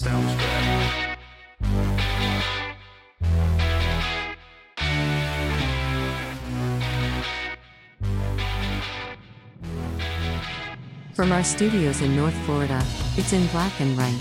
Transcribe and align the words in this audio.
Sounds 0.00 0.34
good. 0.34 1.18
From 11.12 11.32
our 11.32 11.44
studios 11.44 12.00
in 12.00 12.16
North 12.16 12.32
Florida, 12.46 12.82
it's 13.18 13.34
in 13.34 13.46
black 13.48 13.78
and 13.78 13.98
right. 13.98 14.18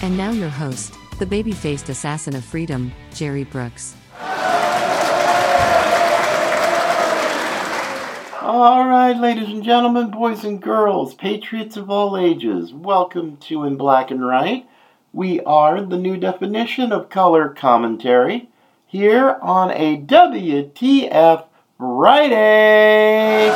And 0.00 0.16
now 0.16 0.30
your 0.30 0.48
host, 0.48 0.94
the 1.18 1.26
baby 1.26 1.52
faced 1.52 1.90
assassin 1.90 2.34
of 2.34 2.42
freedom, 2.42 2.90
Jerry 3.12 3.44
Brooks. 3.44 3.94
All 8.40 8.88
right, 8.88 9.14
ladies 9.20 9.48
and 9.48 9.62
gentlemen, 9.62 10.10
boys 10.10 10.42
and 10.44 10.62
girls, 10.62 11.12
patriots 11.14 11.76
of 11.76 11.90
all 11.90 12.16
ages, 12.16 12.72
welcome 12.72 13.36
to 13.48 13.64
In 13.64 13.76
Black 13.76 14.10
and 14.10 14.26
Right. 14.26 14.66
We 15.14 15.40
are 15.40 15.82
the 15.82 15.98
new 15.98 16.16
definition 16.16 16.90
of 16.90 17.10
color 17.10 17.50
commentary 17.50 18.48
here 18.86 19.36
on 19.42 19.70
a 19.70 19.98
WTF 19.98 21.44
Friday. 21.76 23.48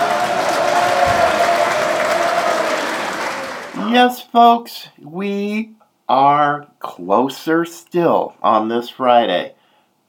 Yes, 3.91 4.21
folks, 4.21 4.89
we 5.01 5.73
are 6.07 6.67
closer 6.79 7.65
still 7.65 8.35
on 8.43 8.69
this 8.69 8.91
Friday 8.91 9.55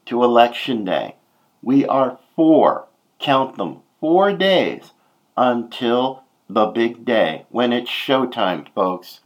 to 0.04 0.22
Election 0.22 0.84
Day. 0.84 1.16
We 1.62 1.86
are 1.86 2.18
four, 2.36 2.88
count 3.18 3.56
them, 3.56 3.78
four 4.00 4.34
days 4.34 4.92
until 5.34 6.24
the 6.46 6.66
big 6.66 7.06
day 7.06 7.46
when 7.48 7.72
it's 7.72 7.90
showtime, 7.90 8.66
folks. 8.74 9.20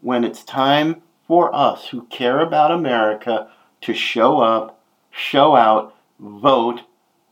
When 0.00 0.24
it's 0.24 0.42
time 0.42 1.02
for 1.30 1.54
us 1.54 1.90
who 1.90 2.02
care 2.06 2.40
about 2.40 2.72
America 2.72 3.48
to 3.80 3.94
show 3.94 4.40
up, 4.40 4.82
show 5.12 5.54
out, 5.54 5.94
vote, 6.18 6.80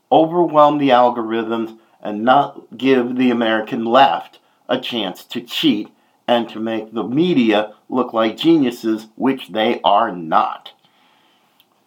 overwhelm 0.09 0.77
the 0.77 0.87
algorithms, 0.87 1.77
and 1.99 2.23
not 2.23 2.77
give 2.77 3.17
the 3.17 3.29
American 3.29 3.83
left 3.83 4.39
a 4.69 4.79
chance 4.79 5.25
to 5.25 5.41
cheat 5.41 5.89
and 6.29 6.47
to 6.47 6.61
make 6.61 6.93
the 6.93 7.03
media 7.03 7.73
look 7.89 8.13
like 8.13 8.37
geniuses, 8.37 9.07
which 9.17 9.49
they 9.49 9.81
are 9.83 10.15
not. 10.15 10.71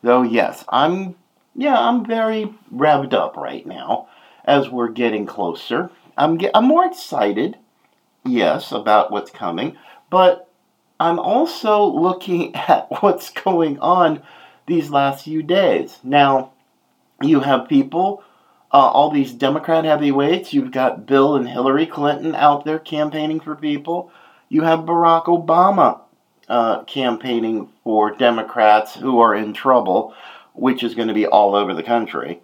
So, 0.05 0.21
yes, 0.21 0.67
I'm, 0.69 1.15
yeah, 1.55 1.81
I'm 1.81 2.05
very 2.05 2.53
revved 2.71 3.15
up 3.15 3.39
right 3.39 3.67
now 3.67 4.09
as 4.45 4.69
we're 4.69 4.91
getting 4.91 5.25
closer. 5.25 5.89
I'm, 6.19 6.37
get, 6.37 6.51
I'm 6.53 6.67
more 6.67 6.85
excited, 6.85 7.57
yes, 8.23 8.71
about 8.71 9.11
what's 9.11 9.31
coming, 9.31 9.79
but 10.11 10.52
I'm 11.03 11.19
also 11.19 11.85
looking 11.85 12.55
at 12.69 12.87
what's 13.03 13.31
going 13.31 13.81
on 13.81 14.23
these 14.67 14.91
last 14.91 15.25
few 15.25 15.43
days. 15.43 15.99
Now, 16.05 16.53
you 17.21 17.41
have 17.41 17.69
people, 17.69 18.23
uh, 18.71 18.77
all 18.77 19.11
these 19.11 19.33
Democrat 19.33 19.85
heavyweights, 19.85 20.53
you've 20.53 20.71
got 20.71 21.05
Bill 21.05 21.35
and 21.35 21.49
Hillary 21.49 21.87
Clinton 21.87 22.37
out 22.37 22.65
there 22.65 22.79
campaigning 22.79 23.41
for 23.41 23.57
people. 23.57 24.13
You 24.49 24.63
have 24.63 24.81
Barack 24.81 25.25
Obama 25.25 26.01
uh, 26.49 26.85
campaigning 26.85 27.69
for 27.83 28.15
Democrats 28.15 28.95
who 28.95 29.19
are 29.19 29.35
in 29.35 29.55
trouble, 29.55 30.15
which 30.55 30.85
is 30.85 30.95
going 30.95 31.09
to 31.09 31.15
be 31.15 31.27
all 31.27 31.57
over 31.57 31.75
the 31.75 31.83
country. 31.83 32.41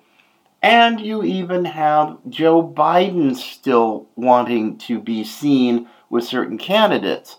And 0.63 0.99
you 0.99 1.23
even 1.23 1.65
have 1.65 2.19
Joe 2.29 2.67
Biden 2.67 3.37
still 3.37 4.09
wanting 4.17 4.79
to 4.79 4.99
be 4.99 5.23
seen 5.23 5.89
with 6.11 6.25
certain 6.25 6.59
candidates. 6.59 7.37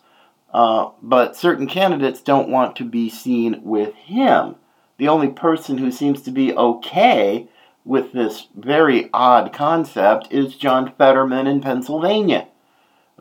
Uh, 0.54 0.90
but 1.02 1.36
certain 1.36 1.68
candidates 1.68 2.22
don't 2.22 2.50
want 2.50 2.76
to 2.76 2.84
be 2.84 3.10
seen 3.10 3.62
with 3.64 3.94
him. 3.96 4.56
The 4.98 5.08
only 5.08 5.30
person 5.30 5.78
who 5.78 5.92
seems 5.92 6.22
to 6.24 6.32
be 6.32 6.54
okay 6.54 7.48
with 7.86 8.12
this 8.12 8.48
very 8.56 9.10
odd 9.14 9.54
concept 9.54 10.28
is 10.32 10.56
John 10.56 10.94
Fetterman 10.98 11.48
in 11.48 11.62
Pennsylvania. 11.62 12.48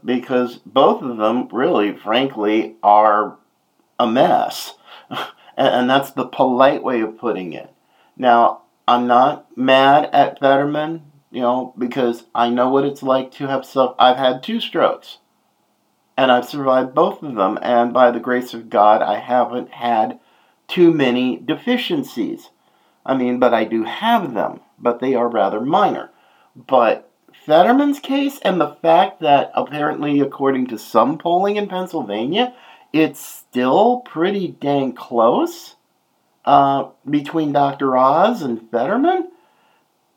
Because 0.04 0.58
both 0.58 1.02
of 1.02 1.16
them, 1.16 1.48
really, 1.52 1.96
frankly, 1.96 2.76
are 2.82 3.36
a 3.98 4.06
mess. 4.06 4.74
and 5.56 5.90
that's 5.90 6.12
the 6.12 6.26
polite 6.26 6.82
way 6.82 7.00
of 7.00 7.18
putting 7.18 7.52
it. 7.52 7.72
Now, 8.16 8.62
I'm 8.86 9.06
not 9.06 9.56
mad 9.56 10.08
at 10.12 10.40
Fetterman, 10.40 11.02
you 11.30 11.42
know, 11.42 11.74
because 11.76 12.24
I 12.34 12.48
know 12.48 12.68
what 12.68 12.84
it's 12.84 13.02
like 13.02 13.30
to 13.32 13.46
have 13.46 13.66
suffered. 13.66 13.96
I've 13.98 14.16
had 14.16 14.42
two 14.42 14.60
strokes, 14.60 15.18
and 16.18 16.32
I've 16.32 16.48
survived 16.48 16.96
both 16.96 17.22
of 17.22 17.36
them, 17.36 17.60
and 17.62 17.94
by 17.94 18.10
the 18.10 18.18
grace 18.18 18.52
of 18.52 18.68
God, 18.68 19.02
I 19.02 19.20
haven't 19.20 19.70
had 19.70 20.18
too 20.66 20.92
many 20.92 21.36
deficiencies. 21.36 22.50
I 23.06 23.16
mean, 23.16 23.38
but 23.38 23.54
I 23.54 23.62
do 23.62 23.84
have 23.84 24.34
them, 24.34 24.60
but 24.80 24.98
they 24.98 25.14
are 25.14 25.28
rather 25.28 25.60
minor. 25.60 26.10
But 26.56 27.08
Fetterman's 27.46 28.00
case 28.00 28.40
and 28.42 28.60
the 28.60 28.74
fact 28.82 29.20
that 29.20 29.52
apparently, 29.54 30.18
according 30.18 30.66
to 30.66 30.76
some 30.78 31.18
polling 31.18 31.54
in 31.54 31.68
Pennsylvania, 31.68 32.52
it's 32.92 33.20
still 33.20 34.00
pretty 34.00 34.48
dang 34.48 34.94
close 34.94 35.76
uh, 36.44 36.88
between 37.08 37.52
Dr. 37.52 37.96
Oz 37.96 38.42
and 38.42 38.68
Fetterman. 38.72 39.30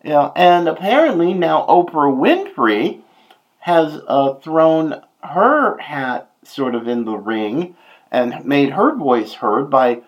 Yeah, 0.04 0.32
and 0.36 0.68
apparently 0.68 1.36
now 1.36 1.64
Oprah 1.68 2.12
Winfrey 2.12 3.02
has 3.60 4.02
uh, 4.08 4.34
thrown 4.36 5.04
her 5.24 5.78
hat 5.78 6.30
sort 6.44 6.76
of 6.76 6.88
in 6.88 7.06
the 7.06 7.18
ring 7.18 7.76
and 8.12 8.46
made 8.46 8.72
her 8.72 8.96
voice 8.96 9.36
heard 9.36 9.70
by 9.70 10.02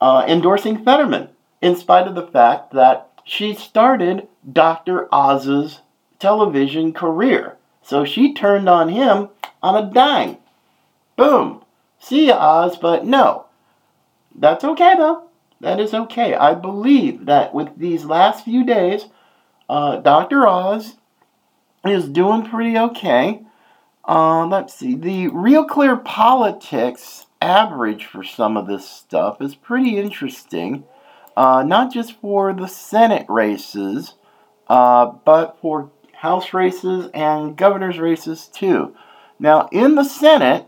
uh, 0.00 0.24
endorsing 0.28 0.84
Fetterman, 0.84 1.28
in 1.62 1.76
spite 1.76 2.06
of 2.06 2.14
the 2.14 2.26
fact 2.26 2.72
that 2.72 3.10
she 3.24 3.54
started 3.54 4.28
Dr. 4.50 5.08
Oz's 5.12 5.80
television 6.18 6.92
career. 6.92 7.56
So 7.82 8.04
she 8.04 8.34
turned 8.34 8.68
on 8.68 8.90
him 8.90 9.30
on 9.62 9.82
a 9.82 9.90
dime. 9.90 10.38
Boom. 11.16 11.62
See 11.98 12.26
ya, 12.26 12.36
Oz, 12.36 12.76
but 12.76 13.06
no. 13.06 13.46
That's 14.34 14.64
okay, 14.64 14.94
though. 14.96 15.24
That 15.60 15.80
is 15.80 15.94
okay. 15.94 16.34
I 16.34 16.54
believe 16.54 17.24
that 17.26 17.54
with 17.54 17.78
these 17.78 18.04
last 18.04 18.44
few 18.44 18.64
days, 18.64 19.06
uh, 19.68 19.96
Dr. 19.96 20.46
Oz 20.46 20.96
is 21.84 22.08
doing 22.08 22.44
pretty 22.44 22.76
okay. 22.76 23.43
Uh, 24.06 24.46
let's 24.46 24.74
see. 24.74 24.94
The 24.94 25.28
Real 25.28 25.64
Clear 25.64 25.96
Politics 25.96 27.26
average 27.40 28.04
for 28.04 28.22
some 28.22 28.56
of 28.56 28.66
this 28.66 28.88
stuff 28.88 29.40
is 29.40 29.54
pretty 29.54 29.96
interesting. 29.96 30.84
Uh, 31.36 31.62
not 31.66 31.92
just 31.92 32.20
for 32.20 32.52
the 32.52 32.68
Senate 32.68 33.26
races, 33.28 34.14
uh, 34.68 35.06
but 35.24 35.58
for 35.60 35.90
House 36.12 36.54
races 36.54 37.10
and 37.12 37.56
governor's 37.56 37.98
races 37.98 38.46
too. 38.46 38.94
Now, 39.38 39.68
in 39.72 39.94
the 39.94 40.04
Senate, 40.04 40.66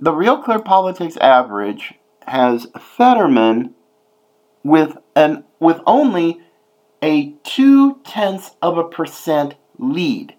the 0.00 0.12
Real 0.12 0.42
Clear 0.42 0.60
Politics 0.60 1.16
average 1.18 1.94
has 2.26 2.66
Fetterman 2.78 3.74
with 4.62 4.96
an 5.14 5.44
with 5.60 5.80
only 5.86 6.40
a 7.02 7.34
two 7.44 8.00
tenths 8.04 8.56
of 8.62 8.78
a 8.78 8.84
percent 8.84 9.54
lead. 9.78 10.34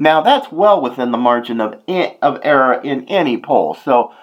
Now 0.00 0.22
that's 0.22 0.50
well 0.50 0.80
within 0.80 1.10
the 1.10 1.18
margin 1.18 1.60
of 1.60 1.74
of 2.22 2.40
error 2.42 2.72
in 2.72 3.04
any 3.04 3.36
poll. 3.36 3.74
So 3.74 4.14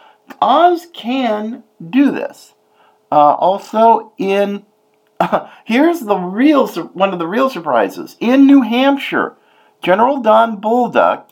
Oz 0.42 0.88
can 0.92 1.64
do 1.88 2.10
this. 2.10 2.56
Uh, 3.12 3.36
also, 3.36 4.12
in 4.18 4.66
uh, 5.20 5.48
here's 5.66 6.00
the 6.00 6.18
real 6.18 6.68
one 6.68 7.14
of 7.14 7.20
the 7.20 7.28
real 7.28 7.52
surprises 7.52 8.18
in 8.20 8.48
New 8.48 8.64
Hampshire, 8.64 9.36
General 9.84 10.20
Don 10.20 10.60
Bolduc, 10.60 11.30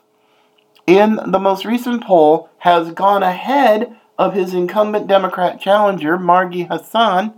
in 0.86 1.20
the 1.26 1.40
most 1.40 1.66
recent 1.66 2.04
poll, 2.04 2.52
has 2.60 2.92
gone 2.92 3.24
ahead 3.24 3.98
of 4.16 4.36
his 4.36 4.54
incumbent 4.54 5.08
Democrat 5.08 5.60
challenger 5.60 6.20
Maggie 6.20 6.66
Hassan, 6.66 7.34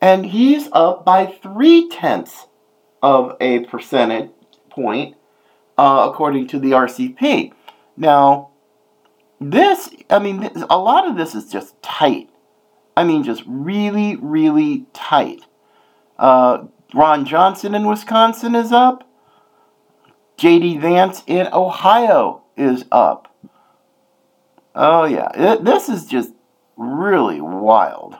and 0.00 0.24
he's 0.24 0.70
up 0.72 1.04
by 1.04 1.26
three 1.26 1.86
tenths 1.90 2.46
of 3.02 3.36
a 3.42 3.60
percentage 3.66 4.30
point, 4.70 5.17
uh, 5.78 6.10
according 6.10 6.48
to 6.48 6.58
the 6.58 6.72
RCP. 6.72 7.52
Now, 7.96 8.50
this, 9.40 9.90
I 10.10 10.18
mean, 10.18 10.50
a 10.68 10.78
lot 10.78 11.08
of 11.08 11.16
this 11.16 11.34
is 11.34 11.50
just 11.50 11.80
tight. 11.80 12.28
I 12.96 13.04
mean, 13.04 13.22
just 13.22 13.44
really, 13.46 14.16
really 14.16 14.86
tight. 14.92 15.42
Uh, 16.18 16.64
Ron 16.92 17.24
Johnson 17.24 17.74
in 17.74 17.86
Wisconsin 17.86 18.56
is 18.56 18.72
up. 18.72 19.08
J.D. 20.36 20.78
Vance 20.78 21.22
in 21.26 21.48
Ohio 21.52 22.42
is 22.56 22.84
up. 22.90 23.32
Oh, 24.74 25.04
yeah. 25.04 25.30
It, 25.34 25.64
this 25.64 25.88
is 25.88 26.06
just 26.06 26.32
really 26.76 27.40
wild. 27.40 28.16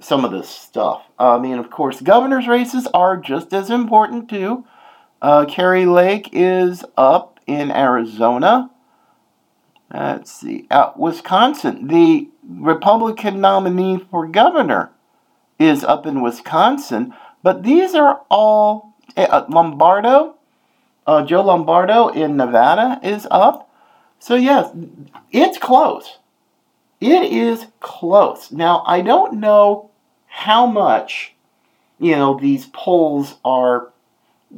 Some 0.00 0.24
of 0.24 0.32
this 0.32 0.48
stuff. 0.48 1.04
I 1.18 1.38
mean, 1.38 1.58
of 1.58 1.70
course, 1.70 2.00
governor's 2.00 2.48
races 2.48 2.88
are 2.92 3.16
just 3.16 3.52
as 3.52 3.70
important, 3.70 4.28
too. 4.28 4.64
Uh, 5.22 5.44
Kari 5.44 5.86
Lake 5.86 6.30
is 6.32 6.84
up 6.96 7.38
in 7.46 7.70
Arizona. 7.70 8.70
Let's 9.94 10.32
see. 10.32 10.66
Uh, 10.68 10.90
Wisconsin. 10.96 11.86
The 11.86 12.28
Republican 12.42 13.40
nominee 13.40 14.04
for 14.10 14.26
governor 14.26 14.90
is 15.60 15.84
up 15.84 16.06
in 16.06 16.22
Wisconsin, 16.22 17.14
but 17.40 17.62
these 17.62 17.94
are 17.94 18.22
all 18.28 18.96
uh, 19.16 19.44
Lombardo, 19.48 20.34
uh, 21.06 21.24
Joe 21.24 21.42
Lombardo 21.42 22.08
in 22.08 22.36
Nevada 22.36 22.98
is 23.04 23.28
up. 23.30 23.70
So, 24.18 24.34
yes, 24.34 24.74
it's 25.30 25.56
close. 25.56 26.18
It 27.00 27.32
is 27.32 27.66
close. 27.78 28.50
Now, 28.50 28.82
I 28.86 29.02
don't 29.02 29.34
know 29.34 29.90
how 30.26 30.66
much, 30.66 31.34
you 32.00 32.16
know, 32.16 32.36
these 32.36 32.66
polls 32.66 33.36
are 33.44 33.91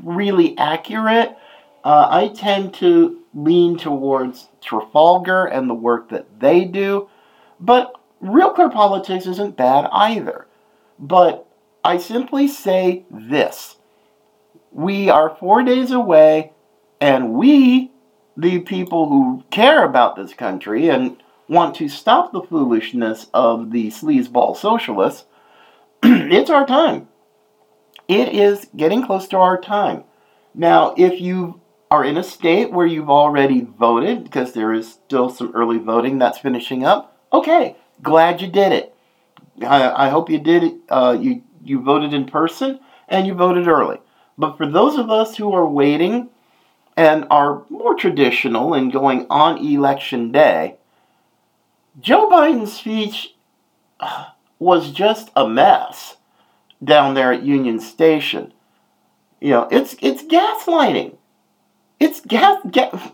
really 0.02 0.56
accurate. 0.58 1.36
Uh, 1.84 2.08
I 2.10 2.28
tend 2.28 2.74
to 2.74 3.20
lean 3.34 3.76
towards 3.76 4.48
Trafalgar 4.60 5.44
and 5.46 5.68
the 5.68 5.74
work 5.74 6.08
that 6.10 6.40
they 6.40 6.64
do, 6.64 7.08
but 7.60 7.94
Real 8.20 8.50
Clear 8.52 8.70
Politics 8.70 9.26
isn't 9.26 9.56
bad 9.56 9.88
either. 9.92 10.46
But 10.98 11.46
I 11.84 11.98
simply 11.98 12.48
say 12.48 13.04
this 13.10 13.76
we 14.70 15.08
are 15.08 15.36
four 15.38 15.62
days 15.62 15.90
away, 15.90 16.52
and 17.00 17.34
we, 17.34 17.92
the 18.36 18.60
people 18.60 19.08
who 19.08 19.44
care 19.50 19.84
about 19.84 20.16
this 20.16 20.34
country 20.34 20.88
and 20.88 21.22
want 21.48 21.76
to 21.76 21.88
stop 21.88 22.32
the 22.32 22.42
foolishness 22.42 23.26
of 23.34 23.70
the 23.70 23.88
sleazeball 23.88 24.56
socialists, 24.56 25.24
it's 26.02 26.50
our 26.50 26.66
time. 26.66 27.08
It 28.08 28.28
is 28.34 28.68
getting 28.76 29.04
close 29.04 29.26
to 29.28 29.38
our 29.38 29.60
time. 29.60 30.04
Now, 30.54 30.94
if 30.96 31.20
you 31.20 31.60
are 31.90 32.04
in 32.04 32.16
a 32.16 32.22
state 32.22 32.72
where 32.72 32.86
you've 32.86 33.10
already 33.10 33.60
voted, 33.60 34.24
because 34.24 34.52
there 34.52 34.72
is 34.72 34.92
still 34.92 35.30
some 35.30 35.52
early 35.54 35.78
voting 35.78 36.18
that's 36.18 36.38
finishing 36.38 36.84
up, 36.84 37.16
okay, 37.32 37.76
glad 38.02 38.40
you 38.40 38.48
did 38.48 38.72
it. 38.72 38.94
I, 39.62 40.06
I 40.06 40.08
hope 40.08 40.30
you 40.30 40.38
did 40.38 40.64
it. 40.64 40.74
Uh, 40.88 41.16
you 41.20 41.42
you 41.62 41.80
voted 41.80 42.12
in 42.12 42.26
person 42.26 42.78
and 43.08 43.26
you 43.26 43.34
voted 43.34 43.68
early. 43.68 43.98
But 44.36 44.56
for 44.56 44.66
those 44.66 44.98
of 44.98 45.10
us 45.10 45.36
who 45.36 45.52
are 45.52 45.66
waiting 45.66 46.28
and 46.96 47.26
are 47.30 47.64
more 47.70 47.94
traditional 47.94 48.74
in 48.74 48.90
going 48.90 49.26
on 49.30 49.58
election 49.58 50.32
day, 50.32 50.76
Joe 52.00 52.28
Biden's 52.28 52.72
speech 52.72 53.34
uh, 54.00 54.26
was 54.58 54.90
just 54.90 55.30
a 55.36 55.48
mess 55.48 56.16
down 56.84 57.14
there 57.14 57.32
at 57.32 57.42
Union 57.42 57.80
Station. 57.80 58.52
You 59.40 59.50
know, 59.50 59.68
it's 59.70 59.96
it's 60.00 60.22
gaslighting. 60.22 61.16
It's 62.00 62.20
gas. 62.20 62.60
Ga- 62.70 63.12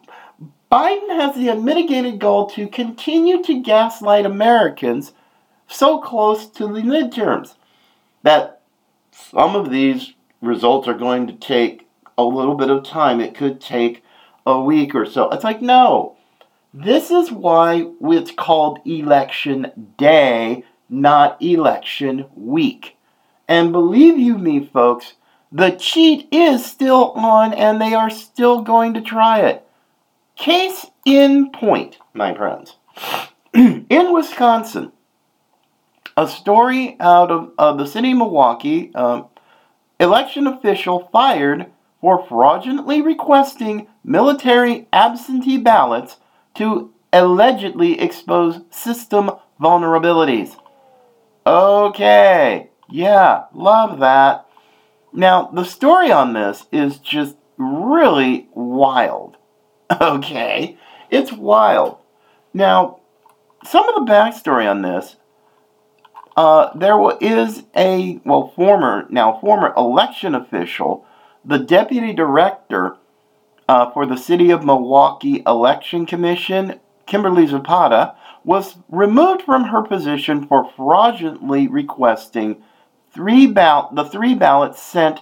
Biden 0.70 1.17
has 1.17 1.34
the 1.34 1.49
unmitigated 1.49 2.20
goal 2.20 2.46
to 2.50 2.69
continue 2.69 3.43
to 3.43 3.61
gaslight 3.61 4.25
Americans 4.25 5.12
so 5.67 5.99
close 5.99 6.46
to 6.46 6.69
the 6.69 6.82
midterms 6.82 7.55
that 8.22 8.61
some 9.11 9.56
of 9.56 9.70
these 9.70 10.14
results 10.40 10.87
are 10.87 10.94
going 10.94 11.26
to 11.26 11.32
take 11.32 11.88
a 12.16 12.23
little 12.23 12.55
bit 12.55 12.70
of 12.70 12.84
time. 12.84 13.20
It 13.20 13.34
could 13.34 13.61
take 13.61 14.05
a 14.46 14.61
week 14.61 14.94
or 14.94 15.06
so. 15.06 15.28
It's 15.31 15.44
like, 15.44 15.61
no. 15.61 16.16
This 16.73 17.11
is 17.11 17.32
why 17.32 17.90
it's 18.00 18.31
called 18.31 18.78
election 18.84 19.93
day, 19.99 20.64
not 20.88 21.40
election 21.43 22.26
week. 22.37 22.96
And 23.50 23.73
believe 23.73 24.17
you 24.17 24.38
me, 24.38 24.64
folks, 24.64 25.14
the 25.50 25.73
cheat 25.73 26.29
is 26.31 26.64
still 26.64 27.11
on 27.17 27.52
and 27.52 27.81
they 27.81 27.94
are 27.94 28.08
still 28.08 28.62
going 28.62 28.94
to 28.94 29.00
try 29.00 29.41
it. 29.41 29.67
Case 30.37 30.87
in 31.05 31.50
point, 31.50 31.99
my 32.14 32.32
friends. 32.32 32.76
in 33.55 34.12
Wisconsin, 34.12 34.93
a 36.17 36.29
story 36.29 36.97
out 37.00 37.32
of, 37.32 37.50
of 37.58 37.76
the 37.76 37.87
city 37.87 38.12
of 38.12 38.19
Milwaukee, 38.19 38.94
um, 38.94 39.26
election 39.99 40.47
official 40.47 41.08
fired 41.11 41.67
for 42.00 42.25
fraudulently 42.29 43.02
requesting 43.02 43.88
military 44.05 44.87
absentee 44.93 45.58
ballots 45.58 46.19
to 46.55 46.94
allegedly 47.12 48.00
expose 48.00 48.61
system 48.70 49.32
vulnerabilities. 49.61 50.56
Okay, 51.44 52.69
yeah, 52.92 53.44
love 53.54 54.00
that. 54.00 54.46
Now, 55.12 55.50
the 55.52 55.64
story 55.64 56.12
on 56.12 56.32
this 56.32 56.66
is 56.72 56.98
just 56.98 57.37
really 57.56 58.48
wild. 58.54 59.37
Okay, 60.00 60.78
it's 61.10 61.32
wild. 61.32 61.98
Now, 62.54 63.00
some 63.64 63.88
of 63.88 63.94
the 63.96 64.12
backstory 64.12 64.70
on 64.70 64.82
this 64.82 65.16
uh, 66.37 66.70
there 66.75 66.96
is 67.20 67.64
a, 67.76 68.20
well, 68.25 68.52
former, 68.56 69.06
now 69.10 69.38
former 69.40 69.75
election 69.76 70.34
official, 70.34 71.04
the 71.44 71.58
deputy 71.58 72.12
director 72.12 72.96
uh, 73.69 73.90
for 73.90 74.06
the 74.06 74.16
City 74.16 74.50
of 74.50 74.64
Milwaukee 74.64 75.42
Election 75.46 76.06
Commission, 76.06 76.81
Kimberly 77.06 77.46
Zapata, 77.46 78.14
was 78.44 78.76
removed 78.88 79.42
from 79.42 79.64
her 79.64 79.82
position 79.82 80.46
for 80.46 80.70
fraudulently 80.76 81.69
requesting 81.69 82.62
three 83.12 83.46
ball- 83.46 83.90
the 83.92 84.04
three 84.04 84.34
ballots 84.34 84.82
sent 84.82 85.20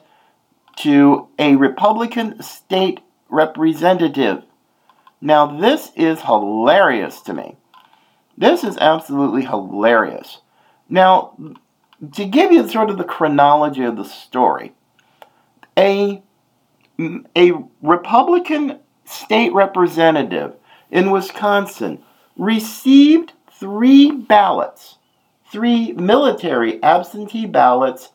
to 0.77 1.29
a 1.39 1.57
Republican 1.57 2.43
state 2.43 3.01
representative. 3.29 4.43
Now, 5.21 5.47
this 5.47 5.91
is 5.97 6.23
hilarious 6.23 7.21
to 7.23 7.35
me. 7.35 7.57
This 8.37 8.63
is 8.63 8.79
absolutely 8.79 9.45
hilarious. 9.45 10.41
Now, 10.89 11.37
to 12.13 12.25
give 12.25 12.53
you 12.53 12.69
sort 12.69 12.91
of 12.91 12.99
the 12.99 13.05
chronology 13.05 13.83
of 13.83 13.97
the 13.97 14.05
story, 14.05 14.75
a, 15.77 16.23
a 17.35 17.53
Republican 17.83 18.79
state 19.05 19.53
representative 19.53 20.55
in 20.91 21.11
Wisconsin 21.11 22.03
received 22.37 23.33
three 23.51 24.13
ballots 24.13 24.98
three 25.51 25.93
military 25.93 26.83
absentee 26.83 27.47
ballots 27.47 28.11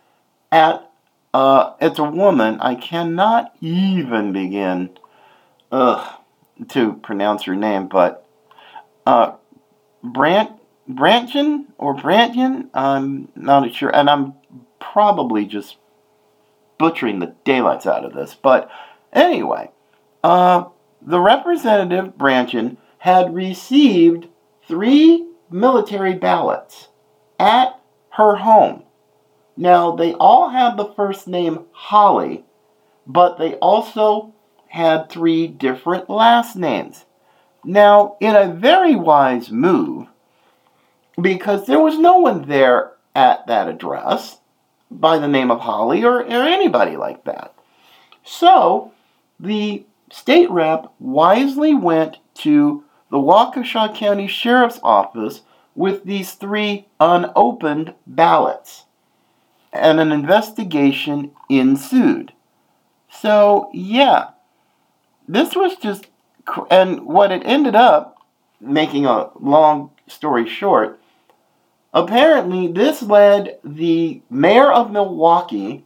at 0.51 0.89
uh, 1.33 1.73
it's 1.81 1.97
a 1.97 2.03
woman. 2.03 2.59
I 2.59 2.75
cannot 2.75 3.53
even 3.59 4.33
begin 4.33 4.91
ugh, 5.71 6.19
to 6.69 6.93
pronounce 6.93 7.43
her 7.43 7.55
name, 7.55 7.87
but 7.87 8.27
uh, 9.05 9.33
Brant 10.03 10.51
Brandtjen 10.87 11.65
or 11.77 11.95
Brandtjen. 11.95 12.69
I'm 12.73 13.29
not 13.35 13.73
sure, 13.73 13.89
and 13.89 14.09
I'm 14.09 14.35
probably 14.79 15.45
just 15.45 15.77
butchering 16.77 17.19
the 17.19 17.35
daylights 17.43 17.87
out 17.87 18.05
of 18.05 18.13
this. 18.13 18.35
But 18.35 18.69
anyway, 19.11 19.71
uh, 20.23 20.65
the 21.01 21.19
representative 21.19 22.15
Brandtjen 22.15 22.77
had 22.99 23.33
received 23.33 24.27
three 24.67 25.27
military 25.49 26.13
ballots 26.13 26.89
at 27.43 27.77
her 28.11 28.37
home. 28.37 28.83
Now, 29.57 29.95
they 29.95 30.13
all 30.13 30.49
had 30.49 30.77
the 30.77 30.93
first 30.95 31.27
name 31.27 31.65
Holly, 31.73 32.45
but 33.05 33.37
they 33.37 33.55
also 33.55 34.33
had 34.69 35.09
three 35.09 35.47
different 35.47 36.09
last 36.09 36.55
names. 36.55 37.05
Now, 37.65 38.15
in 38.21 38.35
a 38.35 38.51
very 38.51 38.95
wise 38.95 39.51
move, 39.51 40.07
because 41.21 41.67
there 41.67 41.81
was 41.81 41.99
no 41.99 42.17
one 42.17 42.47
there 42.47 42.93
at 43.13 43.45
that 43.47 43.67
address 43.67 44.39
by 44.89 45.17
the 45.17 45.27
name 45.27 45.51
of 45.51 45.59
Holly 45.59 46.03
or, 46.03 46.21
or 46.21 46.43
anybody 46.47 46.95
like 46.95 47.25
that. 47.25 47.53
So, 48.23 48.93
the 49.39 49.85
state 50.11 50.49
rep 50.49 50.91
wisely 50.97 51.75
went 51.75 52.17
to 52.35 52.85
the 53.11 53.17
Waukesha 53.17 53.93
County 53.93 54.27
Sheriff's 54.27 54.79
Office 54.81 55.41
with 55.75 56.03
these 56.03 56.33
three 56.33 56.87
unopened 56.99 57.93
ballots. 58.05 58.85
And 59.71 59.99
an 59.99 60.11
investigation 60.11 61.31
ensued. 61.49 62.33
So, 63.09 63.69
yeah, 63.73 64.29
this 65.27 65.55
was 65.55 65.75
just, 65.77 66.07
and 66.69 67.05
what 67.05 67.31
it 67.31 67.41
ended 67.45 67.75
up, 67.75 68.17
making 68.59 69.05
a 69.05 69.29
long 69.39 69.91
story 70.07 70.47
short, 70.47 70.99
apparently 71.93 72.67
this 72.67 73.01
led 73.01 73.59
the 73.63 74.21
mayor 74.29 74.71
of 74.71 74.91
Milwaukee, 74.91 75.85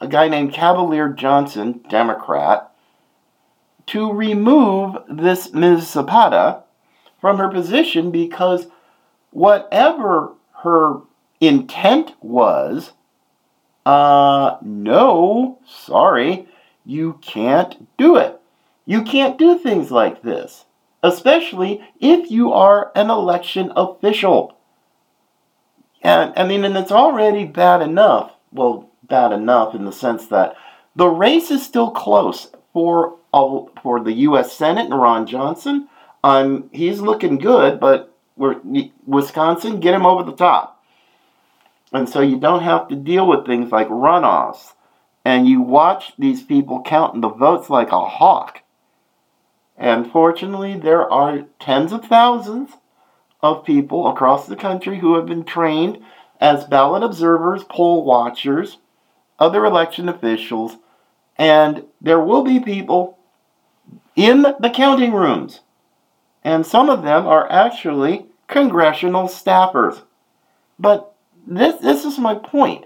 a 0.00 0.08
guy 0.08 0.28
named 0.28 0.52
Cavalier 0.52 1.08
Johnson, 1.08 1.84
Democrat, 1.88 2.70
to 3.86 4.12
remove 4.12 4.96
this 5.08 5.52
Ms. 5.52 5.90
Zapata 5.90 6.62
from 7.20 7.38
her 7.38 7.48
position 7.48 8.10
because 8.10 8.66
whatever 9.34 10.32
her 10.62 11.00
intent 11.40 12.12
was, 12.22 12.92
uh, 13.84 14.56
no, 14.62 15.58
sorry, 15.66 16.48
you 16.86 17.18
can't 17.20 17.86
do 17.98 18.16
it. 18.16 18.40
You 18.86 19.02
can't 19.02 19.36
do 19.36 19.58
things 19.58 19.90
like 19.90 20.22
this, 20.22 20.64
especially 21.02 21.82
if 22.00 22.30
you 22.30 22.52
are 22.52 22.92
an 22.94 23.10
election 23.10 23.72
official. 23.76 24.56
And 26.00 26.32
I 26.36 26.46
mean, 26.46 26.64
and 26.64 26.76
it's 26.76 26.92
already 26.92 27.44
bad 27.44 27.82
enough. 27.82 28.32
Well, 28.52 28.90
bad 29.02 29.32
enough 29.32 29.74
in 29.74 29.84
the 29.84 29.92
sense 29.92 30.26
that 30.28 30.54
the 30.94 31.08
race 31.08 31.50
is 31.50 31.64
still 31.64 31.90
close 31.90 32.50
for 32.72 33.16
for 33.82 34.00
the 34.00 34.12
U.S. 34.12 34.52
Senate 34.52 34.84
and 34.84 35.00
Ron 35.00 35.26
Johnson. 35.26 35.88
Um, 36.22 36.70
he's 36.72 37.00
looking 37.00 37.38
good, 37.38 37.80
but 37.80 38.13
we're, 38.36 38.60
Wisconsin, 39.06 39.80
get 39.80 39.94
him 39.94 40.06
over 40.06 40.22
the 40.22 40.36
top. 40.36 40.82
And 41.92 42.08
so 42.08 42.20
you 42.20 42.38
don't 42.38 42.62
have 42.62 42.88
to 42.88 42.96
deal 42.96 43.26
with 43.26 43.46
things 43.46 43.70
like 43.70 43.88
runoffs. 43.88 44.72
And 45.24 45.48
you 45.48 45.62
watch 45.62 46.12
these 46.18 46.42
people 46.42 46.82
counting 46.82 47.20
the 47.20 47.28
votes 47.28 47.70
like 47.70 47.92
a 47.92 48.04
hawk. 48.04 48.62
And 49.76 50.10
fortunately, 50.10 50.78
there 50.78 51.10
are 51.10 51.46
tens 51.58 51.92
of 51.92 52.04
thousands 52.04 52.70
of 53.40 53.64
people 53.64 54.08
across 54.08 54.46
the 54.46 54.56
country 54.56 54.98
who 54.98 55.14
have 55.14 55.26
been 55.26 55.44
trained 55.44 55.98
as 56.40 56.64
ballot 56.64 57.02
observers, 57.02 57.64
poll 57.64 58.04
watchers, 58.04 58.78
other 59.38 59.64
election 59.64 60.08
officials, 60.08 60.76
and 61.36 61.84
there 62.00 62.20
will 62.20 62.42
be 62.42 62.60
people 62.60 63.18
in 64.14 64.42
the 64.42 64.70
counting 64.72 65.12
rooms. 65.12 65.60
And 66.44 66.66
some 66.66 66.90
of 66.90 67.02
them 67.02 67.26
are 67.26 67.50
actually 67.50 68.26
congressional 68.48 69.28
staffers. 69.28 70.02
But 70.78 71.14
this, 71.46 71.80
this 71.80 72.04
is 72.04 72.18
my 72.18 72.34
point. 72.34 72.84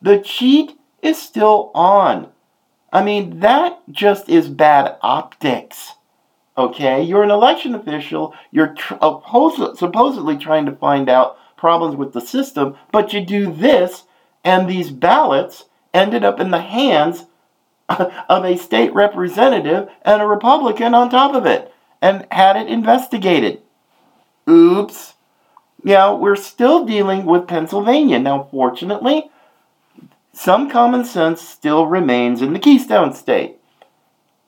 The 0.00 0.18
cheat 0.18 0.78
is 1.02 1.20
still 1.20 1.70
on. 1.74 2.28
I 2.92 3.02
mean, 3.04 3.40
that 3.40 3.80
just 3.90 4.28
is 4.28 4.48
bad 4.48 4.96
optics. 5.02 5.92
Okay? 6.56 7.02
You're 7.02 7.22
an 7.22 7.30
election 7.30 7.74
official. 7.74 8.34
You're 8.50 8.74
tr- 8.74 8.94
supposedly 9.74 10.38
trying 10.38 10.64
to 10.66 10.72
find 10.72 11.10
out 11.10 11.38
problems 11.56 11.96
with 11.96 12.12
the 12.12 12.20
system, 12.20 12.76
but 12.92 13.12
you 13.12 13.24
do 13.24 13.52
this, 13.52 14.04
and 14.44 14.68
these 14.68 14.90
ballots 14.90 15.64
ended 15.92 16.24
up 16.24 16.38
in 16.38 16.50
the 16.50 16.60
hands 16.60 17.24
of 17.88 18.44
a 18.44 18.56
state 18.56 18.94
representative 18.94 19.88
and 20.02 20.22
a 20.22 20.26
Republican 20.26 20.94
on 20.94 21.10
top 21.10 21.34
of 21.34 21.46
it 21.46 21.72
and 22.00 22.26
had 22.30 22.56
it 22.56 22.68
investigated. 22.68 23.62
Oops. 24.48 25.14
Yeah, 25.84 26.12
we're 26.12 26.36
still 26.36 26.84
dealing 26.84 27.26
with 27.26 27.46
Pennsylvania. 27.46 28.18
Now, 28.18 28.48
fortunately, 28.50 29.30
some 30.32 30.68
common 30.70 31.04
sense 31.04 31.40
still 31.40 31.86
remains 31.86 32.42
in 32.42 32.52
the 32.52 32.58
Keystone 32.58 33.12
State. 33.12 33.56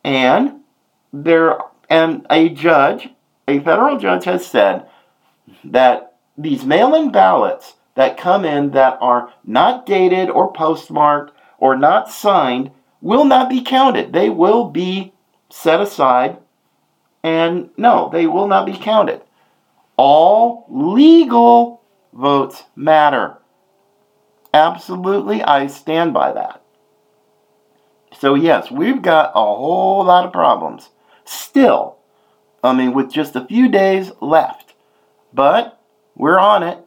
And 0.04 0.60
there 1.12 1.58
and 1.88 2.26
a 2.30 2.48
judge, 2.50 3.08
a 3.46 3.60
federal 3.60 3.98
judge 3.98 4.24
has 4.24 4.46
said 4.46 4.86
that 5.64 6.16
these 6.36 6.64
mail-in 6.64 7.10
ballots 7.10 7.74
that 7.94 8.18
come 8.18 8.44
in 8.44 8.70
that 8.72 8.98
are 9.00 9.32
not 9.44 9.86
dated 9.86 10.30
or 10.30 10.52
postmarked 10.52 11.36
or 11.58 11.76
not 11.76 12.10
signed 12.10 12.70
will 13.00 13.24
not 13.24 13.48
be 13.48 13.62
counted. 13.62 14.12
They 14.12 14.28
will 14.28 14.64
be 14.64 15.12
set 15.50 15.80
aside 15.80 16.36
and 17.22 17.70
no, 17.76 18.08
they 18.12 18.26
will 18.26 18.48
not 18.48 18.66
be 18.66 18.76
counted. 18.76 19.22
All 19.96 20.66
legal 20.68 21.82
votes 22.12 22.64
matter. 22.76 23.38
Absolutely, 24.54 25.42
I 25.42 25.66
stand 25.66 26.14
by 26.14 26.32
that. 26.32 26.62
So, 28.18 28.34
yes, 28.34 28.70
we've 28.70 29.02
got 29.02 29.30
a 29.30 29.40
whole 29.40 30.04
lot 30.04 30.24
of 30.24 30.32
problems. 30.32 30.90
Still, 31.24 31.98
I 32.62 32.72
mean, 32.72 32.94
with 32.94 33.12
just 33.12 33.36
a 33.36 33.46
few 33.46 33.68
days 33.68 34.12
left. 34.20 34.74
But 35.32 35.80
we're 36.16 36.38
on 36.38 36.62
it. 36.62 36.78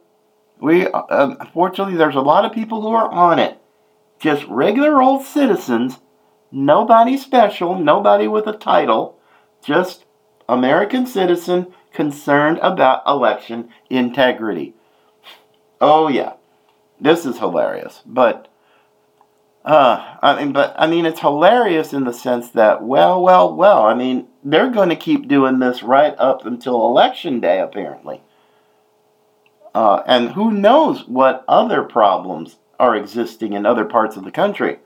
We, 0.60 0.86
uh, 0.86 1.36
unfortunately, 1.40 1.96
there's 1.96 2.16
a 2.16 2.20
lot 2.20 2.44
of 2.44 2.52
people 2.52 2.82
who 2.82 2.92
are 2.92 3.10
on 3.10 3.38
it. 3.38 3.58
Just 4.18 4.44
regular 4.46 5.00
old 5.00 5.24
citizens, 5.24 5.98
nobody 6.50 7.16
special, 7.16 7.76
nobody 7.76 8.28
with 8.28 8.46
a 8.46 8.52
title, 8.52 9.18
just 9.64 10.04
American 10.52 11.06
citizen 11.06 11.72
concerned 11.92 12.58
about 12.58 13.02
election 13.06 13.70
integrity. 13.88 14.74
Oh 15.80 16.08
yeah, 16.08 16.34
this 17.00 17.24
is 17.24 17.38
hilarious. 17.38 18.02
But 18.04 18.48
uh, 19.64 20.16
I 20.20 20.36
mean, 20.36 20.52
but 20.52 20.74
I 20.76 20.86
mean, 20.86 21.06
it's 21.06 21.20
hilarious 21.20 21.92
in 21.92 22.04
the 22.04 22.12
sense 22.12 22.50
that, 22.50 22.82
well, 22.82 23.22
well, 23.22 23.54
well. 23.54 23.84
I 23.84 23.94
mean, 23.94 24.26
they're 24.44 24.70
going 24.70 24.90
to 24.90 24.96
keep 24.96 25.26
doing 25.26 25.58
this 25.58 25.82
right 25.82 26.14
up 26.18 26.44
until 26.44 26.86
election 26.86 27.40
day, 27.40 27.58
apparently. 27.58 28.20
Uh, 29.74 30.02
and 30.06 30.32
who 30.32 30.50
knows 30.50 31.08
what 31.08 31.44
other 31.48 31.82
problems 31.82 32.56
are 32.78 32.94
existing 32.94 33.54
in 33.54 33.64
other 33.64 33.86
parts 33.86 34.16
of 34.16 34.24
the 34.24 34.30
country. 34.30 34.80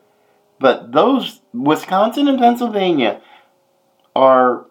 But 0.60 0.92
those, 0.92 1.40
Wisconsin 1.52 2.28
and 2.28 2.38
Pennsylvania, 2.38 3.20
are 4.14 4.66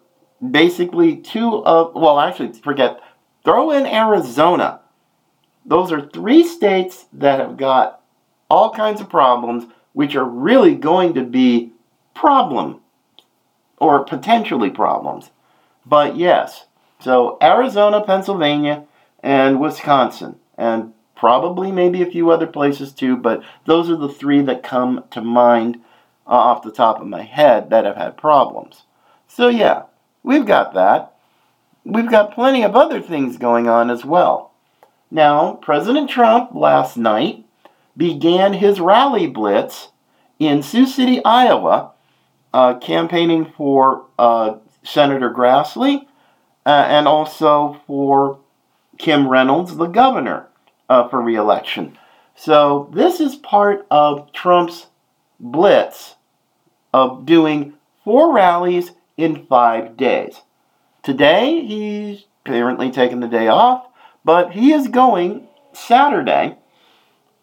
basically 0.50 1.16
two 1.16 1.64
of, 1.64 1.94
well, 1.94 2.20
actually, 2.20 2.52
forget, 2.52 3.00
throw 3.44 3.70
in 3.70 3.86
Arizona. 3.86 4.80
Those 5.64 5.90
are 5.92 6.08
three 6.08 6.44
states 6.44 7.06
that 7.12 7.40
have 7.40 7.56
got 7.56 8.00
all 8.48 8.70
kinds 8.70 9.00
of 9.00 9.08
problems, 9.08 9.64
which 9.92 10.14
are 10.14 10.24
really 10.24 10.74
going 10.74 11.14
to 11.14 11.22
be 11.22 11.72
problem 12.14 12.80
or 13.78 14.04
potentially 14.04 14.70
problems. 14.70 15.30
But 15.84 16.16
yes, 16.16 16.66
so 17.00 17.38
Arizona, 17.42 18.02
Pennsylvania, 18.02 18.84
and 19.22 19.60
Wisconsin, 19.60 20.36
and 20.56 20.92
probably 21.14 21.72
maybe 21.72 22.02
a 22.02 22.10
few 22.10 22.30
other 22.30 22.46
places 22.46 22.92
too, 22.92 23.16
but 23.16 23.42
those 23.64 23.90
are 23.90 23.96
the 23.96 24.08
three 24.08 24.42
that 24.42 24.62
come 24.62 25.04
to 25.10 25.20
mind 25.20 25.76
uh, 26.26 26.30
off 26.30 26.62
the 26.62 26.72
top 26.72 27.00
of 27.00 27.06
my 27.06 27.22
head 27.22 27.70
that 27.70 27.84
have 27.84 27.96
had 27.96 28.16
problems. 28.16 28.82
So 29.28 29.48
yeah, 29.48 29.84
We've 30.26 30.44
got 30.44 30.74
that. 30.74 31.14
We've 31.84 32.10
got 32.10 32.34
plenty 32.34 32.64
of 32.64 32.74
other 32.74 33.00
things 33.00 33.38
going 33.38 33.68
on 33.68 33.90
as 33.90 34.04
well. 34.04 34.50
Now, 35.08 35.52
President 35.52 36.10
Trump 36.10 36.50
last 36.52 36.96
night 36.96 37.44
began 37.96 38.54
his 38.54 38.80
rally 38.80 39.28
blitz 39.28 39.90
in 40.40 40.64
Sioux 40.64 40.84
City, 40.84 41.24
Iowa, 41.24 41.92
uh, 42.52 42.74
campaigning 42.78 43.52
for 43.56 44.06
uh, 44.18 44.56
Senator 44.82 45.30
Grassley 45.30 46.08
uh, 46.66 46.86
and 46.88 47.06
also 47.06 47.80
for 47.86 48.40
Kim 48.98 49.28
Reynolds, 49.28 49.76
the 49.76 49.86
governor, 49.86 50.48
uh, 50.88 51.06
for 51.08 51.22
reelection. 51.22 51.96
So, 52.34 52.90
this 52.92 53.20
is 53.20 53.36
part 53.36 53.86
of 53.92 54.32
Trump's 54.32 54.86
blitz 55.38 56.16
of 56.92 57.24
doing 57.24 57.74
four 58.02 58.34
rallies 58.34 58.90
in 59.16 59.46
five 59.46 59.96
days. 59.96 60.42
Today, 61.02 61.64
he's 61.64 62.24
apparently 62.44 62.90
taking 62.90 63.20
the 63.20 63.28
day 63.28 63.48
off, 63.48 63.86
but 64.24 64.52
he 64.52 64.72
is 64.72 64.88
going 64.88 65.46
Saturday 65.72 66.56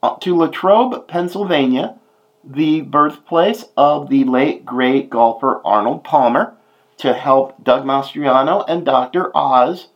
uh, 0.02 0.16
to 0.18 0.36
Latrobe, 0.36 1.08
Pennsylvania, 1.08 1.96
the 2.44 2.82
birthplace 2.82 3.66
of 3.78 4.10
the 4.10 4.24
late 4.26 4.66
great 4.66 5.10
golfer 5.10 5.62
Arnold 5.66 6.04
Palmer, 6.04 6.56
to 6.98 7.14
help 7.14 7.64
Doug 7.64 7.86
Mastriano 7.86 8.64
and 8.68 8.86
Dr. 8.86 9.36
Oz 9.36 9.88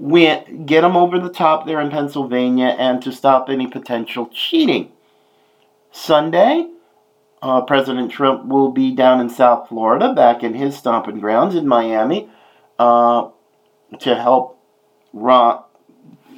win, 0.00 0.64
get 0.64 0.80
them 0.80 0.96
over 0.96 1.18
the 1.18 1.28
top 1.28 1.66
there 1.66 1.80
in 1.80 1.90
Pennsylvania 1.90 2.74
and 2.78 3.02
to 3.02 3.12
stop 3.12 3.48
any 3.48 3.66
potential 3.66 4.28
cheating. 4.32 4.90
Sunday, 5.92 6.68
uh, 7.42 7.62
President 7.62 8.10
Trump 8.10 8.46
will 8.46 8.70
be 8.70 8.94
down 8.94 9.20
in 9.20 9.30
South 9.30 9.68
Florida, 9.68 10.12
back 10.12 10.42
in 10.42 10.54
his 10.54 10.76
stomping 10.76 11.20
grounds 11.20 11.54
in 11.54 11.66
Miami, 11.66 12.28
uh, 12.78 13.28
to 13.98 14.14
help 14.14 14.58
Ron, 15.12 15.62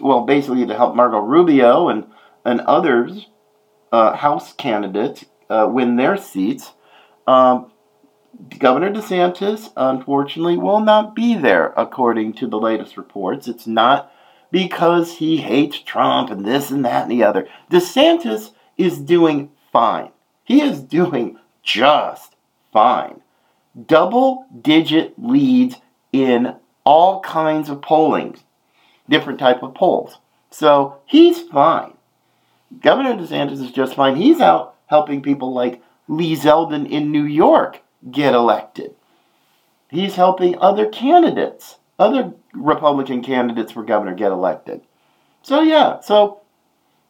well, 0.01 0.23
basically 0.25 0.67
to 0.67 0.77
help 0.77 0.95
Marco 0.95 1.19
Rubio 1.19 1.89
and, 1.89 2.07
and 2.45 2.61
others, 2.63 3.27
uh, 3.91 4.17
House 4.17 4.53
candidates, 4.53 5.25
uh, 5.51 5.69
win 5.71 5.97
their 5.97 6.17
seats. 6.17 6.73
Um, 7.27 7.71
Governor 8.59 8.91
DeSantis, 8.91 9.71
unfortunately, 9.77 10.57
will 10.57 10.81
not 10.81 11.15
be 11.15 11.35
there, 11.35 11.73
according 11.77 12.33
to 12.35 12.47
the 12.47 12.59
latest 12.59 12.97
reports. 12.97 13.47
It's 13.47 13.67
not 13.67 14.11
because 14.51 15.19
he 15.19 15.39
hates 15.39 15.79
Trump 15.81 16.31
and 16.31 16.45
this 16.45 16.71
and 16.71 16.85
that 16.85 17.03
and 17.03 17.11
the 17.11 17.25
other. 17.25 17.47
DeSantis 17.71 18.53
is 18.77 18.99
doing 18.99 19.51
fine. 19.71 20.11
He 20.45 20.61
is 20.61 20.81
doing 20.81 21.39
just 21.63 22.35
fine. 22.73 23.21
Double 23.87 24.47
digit 24.61 25.15
leads 25.17 25.77
in 26.13 26.55
all 26.85 27.21
kinds 27.21 27.69
of 27.69 27.81
polling, 27.81 28.37
different 29.09 29.39
type 29.39 29.63
of 29.63 29.75
polls. 29.75 30.19
So 30.51 30.99
he's 31.07 31.41
fine. 31.41 31.95
Governor 32.81 33.15
DeSantis 33.15 33.63
is 33.63 33.71
just 33.71 33.95
fine. 33.95 34.17
He's 34.17 34.41
out 34.41 34.75
helping 34.87 35.23
people 35.23 35.53
like 35.53 35.83
Lee 36.09 36.37
Zeldin 36.37 36.91
in 36.91 37.11
New 37.13 37.25
York 37.25 37.81
get 38.11 38.35
elected. 38.35 38.95
He's 39.89 40.17
helping 40.17 40.59
other 40.59 40.87
candidates, 40.89 41.77
other 41.99 42.33
Republican 42.53 43.23
candidates 43.23 43.73
for 43.73 43.83
governor 43.85 44.15
get 44.15 44.33
elected. 44.33 44.81
So 45.43 45.61
yeah, 45.61 46.01
so 46.01 46.41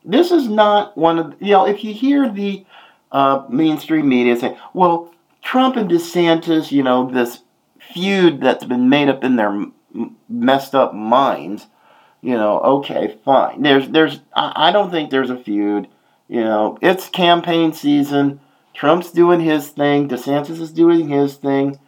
This 0.05 0.33
is 0.33 0.49
not 0.49 0.97
one 0.97 1.19
of 1.19 1.35
you 1.41 1.53
know. 1.53 1.67
If 1.67 1.85
you 1.85 1.95
hear 1.95 2.29
the 2.29 2.65
uh, 3.13 3.45
mainstream 3.49 4.09
media 4.09 4.37
say, 4.37 4.57
"Well, 4.75 5.13
Trump 5.43 5.77
and 5.77 5.91
DeSantis," 5.91 6.73
you 6.73 6.83
know, 6.83 7.09
this 7.11 7.43
feud 7.79 8.41
that's 8.41 8.65
been 8.65 8.89
made 8.89 9.09
up 9.09 9.23
in 9.23 9.37
their 9.37 9.67
messed 10.29 10.75
up 10.75 10.95
minds. 10.95 11.67
You 12.23 12.35
know, 12.35 12.61
okay, 12.61 13.19
fine. 13.25 13.63
There's, 13.63 13.89
there's. 13.89 14.21
I, 14.35 14.69
I 14.69 14.73
don't 14.73 14.91
think 14.91 15.11
there's 15.11 15.31
a 15.31 15.37
feud. 15.37 15.89
You 16.29 16.45
know, 16.45 16.79
it's 16.81 17.09
campaign 17.09 17.73
season. 17.73 18.41
Trump's 18.75 19.11
doing 19.11 19.41
his 19.41 19.69
thing. 19.69 20.09
DeSantis 20.09 20.61
is 20.61 20.73
doing 20.73 21.09
his 21.09 21.35
thing. 21.35 21.79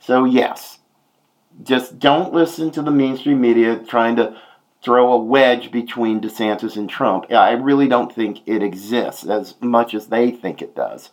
So 0.00 0.24
yes, 0.24 0.78
just 1.62 1.98
don't 1.98 2.32
listen 2.32 2.70
to 2.72 2.82
the 2.82 2.90
mainstream 2.90 3.40
media 3.40 3.78
trying 3.78 4.16
to 4.16 4.36
throw 4.82 5.12
a 5.12 5.16
wedge 5.16 5.70
between 5.70 6.20
DeSantis 6.20 6.76
and 6.76 6.90
Trump. 6.90 7.26
I 7.30 7.52
really 7.52 7.88
don't 7.88 8.12
think 8.12 8.40
it 8.46 8.62
exists 8.62 9.24
as 9.24 9.54
much 9.60 9.94
as 9.94 10.08
they 10.08 10.30
think 10.30 10.60
it 10.60 10.74
does. 10.74 11.10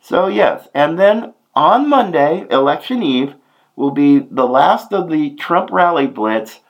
So, 0.00 0.28
yes, 0.28 0.68
and 0.74 0.98
then 0.98 1.34
on 1.54 1.88
Monday, 1.88 2.46
election 2.50 3.02
eve, 3.02 3.34
will 3.76 3.90
be 3.90 4.18
the 4.18 4.46
last 4.46 4.92
of 4.92 5.08
the 5.08 5.30
Trump 5.36 5.70
rally 5.70 6.06
blitz 6.06 6.60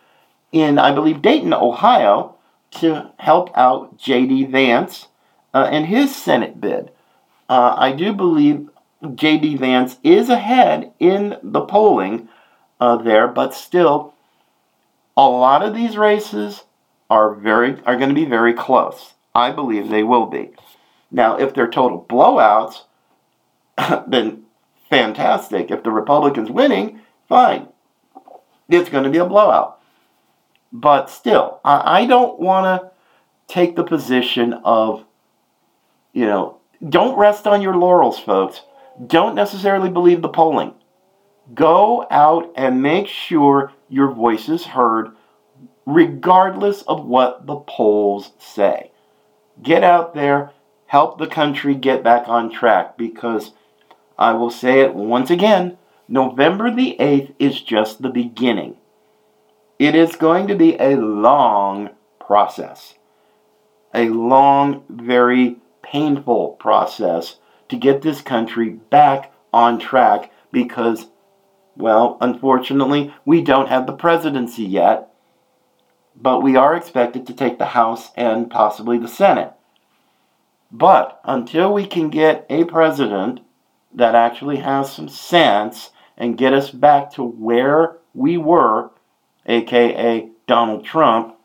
in, 0.52 0.78
I 0.78 0.92
believe, 0.92 1.23
Dayton, 1.23 1.54
Ohio, 1.54 2.37
to 2.73 3.11
help 3.18 3.50
out 3.57 3.99
J.D. 3.99 4.47
Vance 4.47 5.09
uh, 5.54 5.68
and 5.71 5.87
his 5.87 6.14
Senate 6.14 6.61
bid. 6.61 6.90
Uh, 7.49 7.75
I 7.76 7.92
do 7.92 8.12
believe 8.12 8.68
J.D. 9.14 9.57
Vance 9.57 9.97
is 10.02 10.28
ahead 10.28 10.92
in 10.99 11.37
the 11.42 11.62
polling 11.62 12.28
uh, 12.80 12.97
there, 12.97 13.26
but 13.26 13.54
still, 13.54 14.14
a 15.19 15.29
lot 15.29 15.65
of 15.65 15.75
these 15.75 15.97
races 15.97 16.63
are 17.11 17.35
very 17.35 17.83
are 17.85 17.97
going 17.97 18.09
to 18.09 18.15
be 18.15 18.25
very 18.25 18.55
close. 18.55 19.15
I 19.35 19.51
believe 19.51 19.89
they 19.89 20.05
will 20.05 20.27
be. 20.27 20.51
Now, 21.11 21.37
if 21.37 21.53
they're 21.53 21.69
total 21.69 22.07
blowouts, 22.09 22.83
then 24.09 24.45
fantastic. 24.89 25.71
If 25.71 25.83
the 25.83 25.91
Republicans 25.91 26.51
winning, 26.51 27.01
fine. 27.29 27.69
It's 28.69 28.91
going 28.91 29.05
to 29.05 29.11
be 29.11 29.19
a 29.19 29.27
blowout. 29.27 29.81
But 30.73 31.11
still, 31.11 31.61
I, 31.65 32.03
I 32.03 32.07
don't 32.07 32.39
want 32.39 32.83
to 32.83 32.91
take 33.53 33.75
the 33.75 33.85
position 33.85 34.53
of, 34.65 35.05
you 36.13 36.27
know, 36.27 36.59
don't 36.87 37.19
rest 37.19 37.47
on 37.47 37.63
your 37.63 37.77
laurels, 37.77 38.19
folks. 38.19 38.61
Don't 39.05 39.35
necessarily 39.35 39.89
believe 39.89 40.23
the 40.23 40.29
polling. 40.29 40.75
Go 41.55 42.07
out 42.11 42.52
and 42.57 42.83
make 42.83 43.07
sure 43.07 43.73
your 43.88 44.11
voice 44.11 44.49
is 44.49 44.67
heard, 44.67 45.12
regardless 45.87 46.83
of 46.83 47.05
what 47.05 47.47
the 47.47 47.57
polls 47.57 48.33
say. 48.38 48.90
Get 49.62 49.83
out 49.83 50.14
there, 50.14 50.52
help 50.87 51.19
the 51.19 51.26
country 51.26 51.75
get 51.75 52.05
back 52.05 52.28
on 52.28 52.50
track 52.50 52.99
because 52.99 53.52
I 54.19 54.33
will 54.33 54.50
say 54.50 54.81
it 54.81 54.95
once 54.95 55.31
again 55.31 55.78
November 56.09 56.75
the 56.75 56.97
8th 56.99 57.35
is 57.38 57.61
just 57.61 58.00
the 58.00 58.09
beginning. 58.09 58.76
It 59.78 59.95
is 59.95 60.17
going 60.17 60.49
to 60.49 60.57
be 60.57 60.76
a 60.76 60.97
long 60.97 61.90
process, 62.19 62.95
a 63.95 64.09
long, 64.09 64.85
very 64.88 65.57
painful 65.83 66.50
process 66.52 67.37
to 67.69 67.76
get 67.76 68.02
this 68.02 68.21
country 68.21 68.71
back 68.71 69.33
on 69.52 69.78
track 69.78 70.33
because 70.50 71.07
well, 71.78 72.18
unfortunately, 72.20 73.14
we 73.25 73.40
don't 73.40 73.68
have 73.68 73.87
the 73.87 73.92
presidency 73.92 74.64
yet, 74.64 75.08
but 76.20 76.42
we 76.42 76.56
are 76.56 76.75
expected 76.75 77.26
to 77.26 77.32
take 77.32 77.58
the 77.58 77.66
House 77.66 78.11
and 78.16 78.50
possibly 78.50 78.99
the 78.99 79.06
Senate. 79.08 79.52
But 80.73 81.20
until 81.25 81.73
we 81.73 81.87
can 81.87 82.10
get 82.10 82.45
a 82.50 82.64
president 82.64 83.41
that 83.95 84.17
actually 84.17 84.56
has 84.56 84.93
some 84.93 85.08
sense 85.08 85.91
and 86.17 86.36
get 86.36 86.52
us 86.52 86.71
back 86.71 87.12
to 87.12 87.23
where 87.23 87.99
we 88.12 88.36
were, 88.36 88.91
aka 89.47 90.28
Donald 90.49 90.84
Trump, 90.84 91.36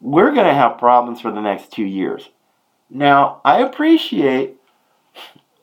we're 0.00 0.32
going 0.32 0.46
to 0.46 0.52
have 0.52 0.78
problems 0.78 1.20
for 1.20 1.30
the 1.30 1.40
next 1.40 1.70
two 1.72 1.84
years. 1.84 2.28
Now, 2.90 3.40
I 3.44 3.62
appreciate 3.62 4.56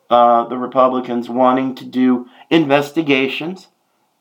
uh, 0.10 0.45
the 0.45 0.58
Republicans 0.58 1.29
wanting 1.29 1.75
to 1.75 1.86
do 1.86 2.27
investigations. 2.49 3.67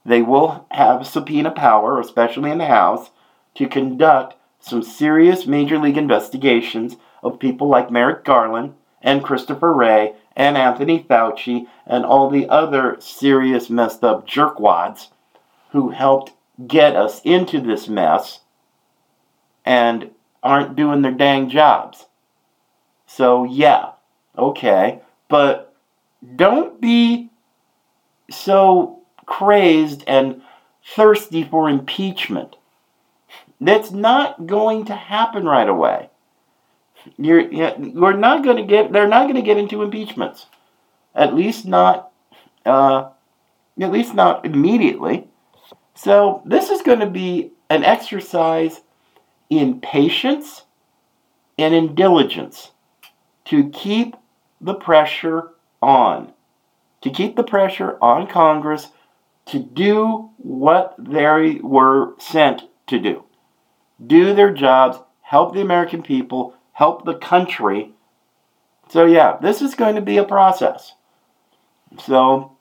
They 0.04 0.22
will 0.22 0.66
have 0.70 1.06
subpoena 1.06 1.50
power, 1.50 2.00
especially 2.00 2.50
in 2.50 2.58
the 2.58 2.66
House, 2.66 3.10
to 3.54 3.68
conduct 3.68 4.34
some 4.60 4.82
serious 4.82 5.46
major 5.46 5.78
league 5.78 5.98
investigations 5.98 6.96
of 7.22 7.38
people 7.38 7.68
like 7.68 7.90
Merrick 7.90 8.24
Garland 8.24 8.74
and 9.00 9.22
Christopher 9.22 9.72
Wray 9.72 10.14
and 10.36 10.56
Anthony 10.56 11.02
Fauci 11.02 11.66
and 11.86 12.04
all 12.04 12.30
the 12.30 12.48
other 12.48 12.96
serious 13.00 13.68
messed 13.68 14.04
up 14.04 14.26
jerkwads 14.26 15.08
who 15.70 15.90
helped 15.90 16.32
get 16.66 16.96
us 16.96 17.20
into 17.22 17.60
this 17.60 17.88
mess 17.88 18.40
and 19.64 20.10
aren't 20.42 20.76
doing 20.76 21.02
their 21.02 21.12
dang 21.12 21.48
jobs. 21.48 22.06
So, 23.06 23.44
yeah, 23.44 23.92
okay, 24.36 25.00
but 25.28 25.74
don't 26.36 26.80
be 26.80 27.30
so 28.32 29.00
crazed 29.26 30.04
and 30.06 30.42
thirsty 30.94 31.44
for 31.44 31.68
impeachment. 31.68 32.56
That's 33.60 33.92
not 33.92 34.46
going 34.46 34.86
to 34.86 34.94
happen 34.94 35.44
right 35.44 35.68
away. 35.68 36.10
You're 37.16 37.50
you're 37.52 38.16
not 38.16 38.44
going 38.44 38.56
to 38.56 38.64
get. 38.64 38.92
They're 38.92 39.08
not 39.08 39.24
going 39.24 39.36
to 39.36 39.42
get 39.42 39.56
into 39.56 39.82
impeachments. 39.82 40.46
At 41.14 41.34
least 41.34 41.66
not. 41.66 42.10
Uh, 42.64 43.10
at 43.80 43.92
least 43.92 44.14
not 44.14 44.44
immediately. 44.44 45.26
So 45.94 46.42
this 46.44 46.70
is 46.70 46.82
going 46.82 47.00
to 47.00 47.10
be 47.10 47.52
an 47.70 47.84
exercise 47.84 48.80
in 49.50 49.80
patience 49.80 50.64
and 51.58 51.74
in 51.74 51.94
diligence 51.94 52.70
to 53.46 53.68
keep 53.70 54.16
the 54.60 54.74
pressure 54.74 55.50
on 55.80 56.32
to 57.02 57.10
keep 57.10 57.36
the 57.36 57.44
pressure 57.44 57.98
on 58.00 58.26
Congress 58.26 58.88
to 59.46 59.58
do 59.58 60.30
what 60.38 60.94
they 60.98 61.60
were 61.62 62.14
sent 62.18 62.62
to 62.86 62.98
do. 62.98 63.24
Do 64.04 64.34
their 64.34 64.52
jobs, 64.52 64.98
help 65.20 65.52
the 65.52 65.60
American 65.60 66.02
people, 66.02 66.54
help 66.72 67.04
the 67.04 67.14
country. 67.14 67.92
So, 68.88 69.04
yeah, 69.04 69.36
this 69.40 69.60
is 69.62 69.74
going 69.74 69.96
to 69.96 70.00
be 70.00 70.16
a 70.16 70.24
process. 70.24 70.94
So, 72.04 72.56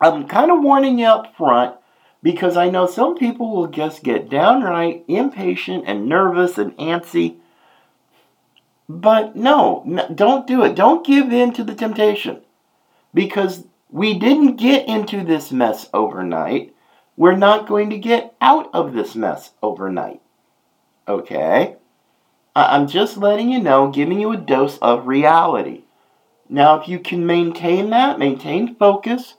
I'm 0.00 0.26
kind 0.28 0.50
of 0.50 0.62
warning 0.62 0.98
you 0.98 1.06
up 1.06 1.36
front 1.36 1.76
because 2.22 2.56
I 2.56 2.70
know 2.70 2.86
some 2.86 3.16
people 3.16 3.54
will 3.54 3.66
just 3.66 4.02
get 4.02 4.30
downright 4.30 5.04
impatient 5.08 5.84
and 5.86 6.08
nervous 6.08 6.58
and 6.58 6.76
antsy. 6.76 7.36
But 8.88 9.34
no, 9.34 10.06
don't 10.14 10.46
do 10.46 10.62
it. 10.62 10.74
Don't 10.74 11.06
give 11.06 11.32
in 11.32 11.52
to 11.54 11.64
the 11.64 11.74
temptation 11.74 12.43
because 13.14 13.64
we 13.88 14.18
didn't 14.18 14.56
get 14.56 14.88
into 14.88 15.22
this 15.24 15.52
mess 15.52 15.88
overnight. 15.94 16.74
We're 17.16 17.36
not 17.36 17.68
going 17.68 17.90
to 17.90 17.98
get 17.98 18.34
out 18.40 18.68
of 18.74 18.92
this 18.92 19.14
mess 19.14 19.52
overnight. 19.62 20.20
Okay? 21.06 21.76
I'm 22.56 22.88
just 22.88 23.16
letting 23.16 23.50
you 23.50 23.60
know, 23.60 23.88
giving 23.88 24.20
you 24.20 24.32
a 24.32 24.36
dose 24.36 24.78
of 24.78 25.06
reality. 25.06 25.84
Now, 26.48 26.80
if 26.80 26.88
you 26.88 26.98
can 26.98 27.24
maintain 27.24 27.90
that, 27.90 28.18
maintain 28.18 28.74
focus 28.74 29.34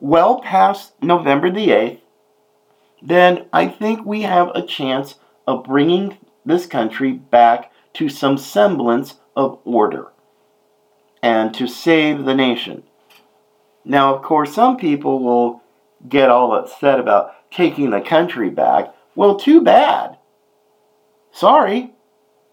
well 0.00 0.40
past 0.40 0.92
November 1.02 1.50
the 1.50 1.68
8th, 1.68 2.00
then 3.00 3.46
I 3.52 3.68
think 3.68 4.04
we 4.04 4.22
have 4.22 4.48
a 4.54 4.66
chance 4.66 5.14
of 5.46 5.64
bringing 5.64 6.18
this 6.44 6.66
country 6.66 7.12
back 7.12 7.72
to 7.94 8.08
some 8.08 8.38
semblance 8.38 9.14
of 9.36 9.60
order 9.64 10.08
and 11.22 11.54
to 11.54 11.66
save 11.66 12.24
the 12.24 12.34
nation. 12.34 12.82
Now, 13.84 14.14
of 14.14 14.22
course, 14.22 14.54
some 14.54 14.76
people 14.76 15.20
will 15.20 15.62
get 16.08 16.30
all 16.30 16.54
upset 16.54 17.00
about 17.00 17.32
taking 17.50 17.90
the 17.90 18.00
country 18.00 18.50
back. 18.50 18.94
Well, 19.14 19.36
too 19.36 19.62
bad. 19.62 20.18
Sorry. 21.32 21.92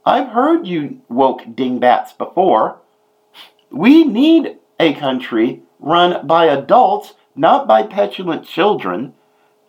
I've 0.05 0.29
heard 0.29 0.67
you 0.67 1.01
woke 1.09 1.41
dingbats 1.55 2.13
before. 2.13 2.79
We 3.71 4.03
need 4.03 4.57
a 4.79 4.93
country 4.93 5.63
run 5.79 6.25
by 6.27 6.45
adults, 6.45 7.13
not 7.35 7.67
by 7.67 7.83
petulant 7.83 8.45
children, 8.45 9.13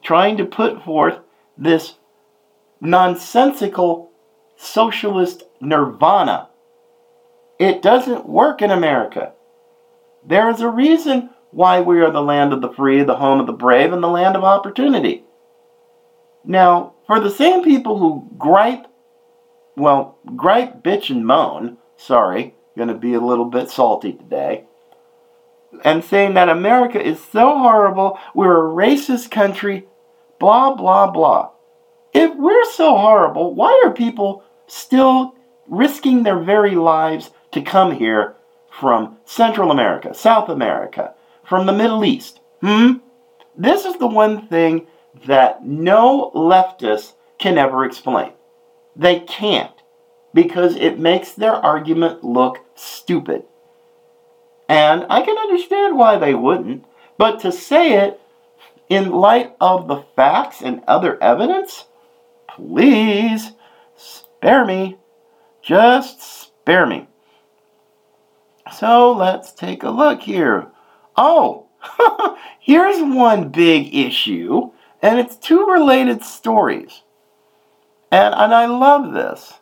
trying 0.02 0.36
to 0.36 0.44
put 0.44 0.84
forth 0.84 1.18
this 1.56 1.94
nonsensical 2.80 4.10
socialist 4.56 5.44
nirvana. 5.60 6.48
It 7.58 7.82
doesn't 7.82 8.28
work 8.28 8.62
in 8.62 8.70
America. 8.70 9.32
There 10.26 10.50
is 10.50 10.60
a 10.60 10.68
reason 10.68 11.30
why 11.50 11.80
we 11.80 12.00
are 12.00 12.10
the 12.10 12.22
land 12.22 12.52
of 12.52 12.60
the 12.60 12.72
free, 12.72 13.02
the 13.02 13.16
home 13.16 13.40
of 13.40 13.46
the 13.46 13.52
brave, 13.52 13.92
and 13.92 14.02
the 14.02 14.08
land 14.08 14.36
of 14.36 14.44
opportunity. 14.44 15.24
Now, 16.44 16.94
for 17.06 17.20
the 17.20 17.30
same 17.30 17.64
people 17.64 17.98
who 17.98 18.28
gripe 18.36 18.86
well, 19.76 20.18
gripe, 20.34 20.82
bitch, 20.82 21.10
and 21.10 21.26
moan. 21.26 21.76
Sorry, 21.96 22.54
going 22.76 22.88
to 22.88 22.94
be 22.94 23.14
a 23.14 23.20
little 23.20 23.44
bit 23.44 23.70
salty 23.70 24.12
today. 24.12 24.64
And 25.84 26.02
saying 26.02 26.34
that 26.34 26.48
America 26.48 27.00
is 27.00 27.22
so 27.22 27.58
horrible, 27.58 28.18
we're 28.34 28.56
a 28.56 28.74
racist 28.74 29.30
country, 29.30 29.86
blah, 30.40 30.74
blah, 30.74 31.10
blah. 31.10 31.50
If 32.14 32.34
we're 32.36 32.64
so 32.72 32.96
horrible, 32.96 33.54
why 33.54 33.82
are 33.84 33.92
people 33.92 34.42
still 34.66 35.34
risking 35.68 36.22
their 36.22 36.38
very 36.38 36.74
lives 36.74 37.30
to 37.56 37.62
come 37.62 37.92
here 37.92 38.36
from 38.70 39.16
Central 39.24 39.70
America, 39.70 40.12
South 40.12 40.50
America, 40.50 41.14
from 41.42 41.64
the 41.64 41.72
Middle 41.72 42.04
East? 42.04 42.40
Hmm? 42.60 42.98
This 43.56 43.86
is 43.86 43.96
the 43.96 44.06
one 44.06 44.46
thing 44.46 44.86
that 45.26 45.64
no 45.64 46.30
leftist 46.34 47.14
can 47.38 47.56
ever 47.56 47.86
explain. 47.86 48.32
They 48.94 49.20
can't 49.20 49.72
because 50.34 50.76
it 50.76 50.98
makes 50.98 51.32
their 51.32 51.54
argument 51.54 52.22
look 52.22 52.58
stupid. 52.74 53.44
And 54.68 55.06
I 55.08 55.22
can 55.22 55.38
understand 55.38 55.96
why 55.96 56.18
they 56.18 56.34
wouldn't, 56.34 56.84
but 57.16 57.40
to 57.40 57.50
say 57.50 57.94
it 57.94 58.20
in 58.90 59.12
light 59.12 59.56
of 59.62 59.88
the 59.88 60.04
facts 60.14 60.60
and 60.60 60.82
other 60.86 61.22
evidence, 61.22 61.86
please 62.48 63.52
spare 63.96 64.66
me. 64.66 64.98
Just 65.62 66.20
spare 66.20 66.84
me. 66.84 67.08
So 68.72 69.12
let's 69.12 69.52
take 69.52 69.82
a 69.82 69.90
look 69.90 70.22
here. 70.22 70.68
Oh, 71.16 71.68
here's 72.60 73.00
one 73.00 73.50
big 73.50 73.94
issue, 73.94 74.72
and 75.02 75.18
it's 75.18 75.36
two 75.36 75.66
related 75.66 76.24
stories. 76.24 77.02
And, 78.10 78.34
and 78.34 78.54
I 78.54 78.66
love 78.66 79.12
this. 79.12 79.54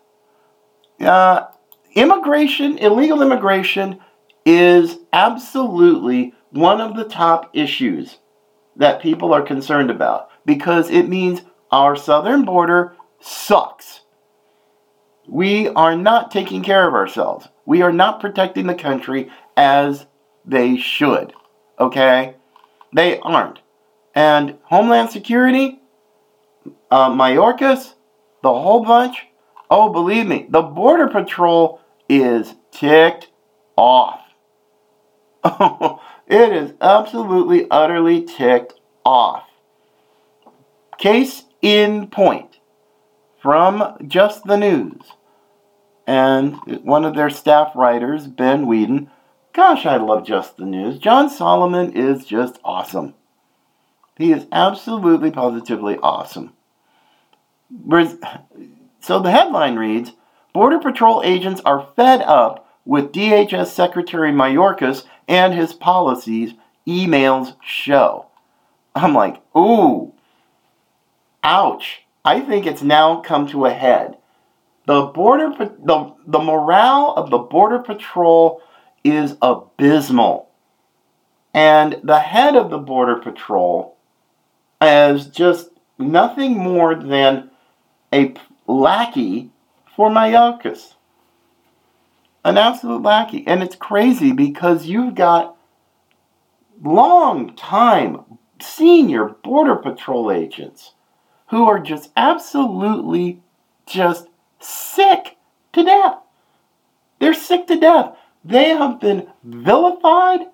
Uh, 1.00 1.46
immigration, 1.94 2.78
illegal 2.78 3.22
immigration, 3.22 4.00
is 4.44 4.98
absolutely 5.12 6.34
one 6.50 6.80
of 6.80 6.96
the 6.96 7.04
top 7.04 7.50
issues 7.52 8.18
that 8.76 9.02
people 9.02 9.32
are 9.32 9.42
concerned 9.42 9.90
about 9.90 10.28
because 10.44 10.90
it 10.90 11.08
means 11.08 11.42
our 11.70 11.96
southern 11.96 12.44
border 12.44 12.96
sucks. 13.20 14.02
We 15.26 15.68
are 15.68 15.96
not 15.96 16.30
taking 16.30 16.62
care 16.62 16.86
of 16.86 16.94
ourselves. 16.94 17.48
We 17.64 17.82
are 17.82 17.92
not 17.92 18.20
protecting 18.20 18.66
the 18.66 18.74
country 18.74 19.30
as 19.56 20.06
they 20.44 20.76
should. 20.76 21.32
Okay? 21.78 22.34
They 22.92 23.18
aren't. 23.20 23.60
And 24.14 24.58
Homeland 24.64 25.10
Security, 25.10 25.80
uh, 26.90 27.10
Mayorkas, 27.10 27.94
the 28.42 28.52
whole 28.52 28.84
bunch, 28.84 29.26
oh, 29.70 29.88
believe 29.88 30.26
me, 30.26 30.46
the 30.48 30.62
Border 30.62 31.08
Patrol 31.08 31.80
is 32.08 32.54
ticked 32.70 33.28
off. 33.76 34.20
it 36.26 36.52
is 36.52 36.74
absolutely, 36.80 37.66
utterly 37.70 38.22
ticked 38.22 38.74
off. 39.04 39.48
Case 40.98 41.44
in 41.60 42.08
point 42.08 42.53
from 43.44 43.94
Just 44.06 44.44
the 44.44 44.56
News. 44.56 45.02
And 46.06 46.56
one 46.82 47.04
of 47.04 47.14
their 47.14 47.28
staff 47.28 47.72
writers, 47.76 48.26
Ben 48.26 48.66
Whedon, 48.66 49.10
gosh, 49.52 49.84
I 49.84 49.98
love 49.98 50.24
Just 50.24 50.56
the 50.56 50.64
News. 50.64 50.98
John 50.98 51.28
Solomon 51.28 51.92
is 51.92 52.24
just 52.24 52.58
awesome. 52.64 53.12
He 54.16 54.32
is 54.32 54.46
absolutely, 54.50 55.30
positively 55.30 55.98
awesome. 56.02 56.54
So 59.00 59.20
the 59.20 59.30
headline 59.30 59.76
reads 59.76 60.12
Border 60.54 60.78
Patrol 60.78 61.20
agents 61.22 61.60
are 61.66 61.86
fed 61.96 62.22
up 62.22 62.66
with 62.86 63.12
DHS 63.12 63.66
Secretary 63.66 64.32
Mayorkas 64.32 65.04
and 65.28 65.52
his 65.52 65.74
policies, 65.74 66.54
emails 66.88 67.56
show. 67.62 68.24
I'm 68.94 69.12
like, 69.12 69.42
ooh, 69.54 70.14
ouch. 71.42 72.03
I 72.24 72.40
think 72.40 72.66
it's 72.66 72.82
now 72.82 73.20
come 73.20 73.46
to 73.48 73.66
a 73.66 73.72
head. 73.72 74.16
The 74.86 75.06
border, 75.06 75.50
the, 75.58 76.14
the 76.26 76.38
morale 76.38 77.14
of 77.16 77.30
the 77.30 77.38
Border 77.38 77.78
Patrol 77.78 78.62
is 79.02 79.36
abysmal. 79.40 80.50
And 81.52 82.00
the 82.02 82.20
head 82.20 82.56
of 82.56 82.70
the 82.70 82.78
Border 82.78 83.16
Patrol 83.16 83.96
is 84.80 85.26
just 85.26 85.70
nothing 85.98 86.58
more 86.58 86.94
than 86.94 87.50
a 88.12 88.34
lackey 88.66 89.50
for 89.94 90.10
Mayorkas 90.10 90.94
an 92.44 92.58
absolute 92.58 93.02
lackey. 93.02 93.44
And 93.46 93.62
it's 93.62 93.76
crazy 93.76 94.32
because 94.32 94.86
you've 94.86 95.14
got 95.14 95.56
long 96.82 97.56
time 97.56 98.20
senior 98.60 99.28
Border 99.42 99.76
Patrol 99.76 100.30
agents 100.30 100.92
who 101.48 101.66
are 101.66 101.78
just 101.78 102.10
absolutely 102.16 103.40
just 103.86 104.28
sick 104.60 105.36
to 105.72 105.84
death. 105.84 106.18
They're 107.18 107.34
sick 107.34 107.66
to 107.68 107.78
death. 107.78 108.16
They 108.44 108.70
have 108.70 109.00
been 109.00 109.28
vilified. 109.42 110.48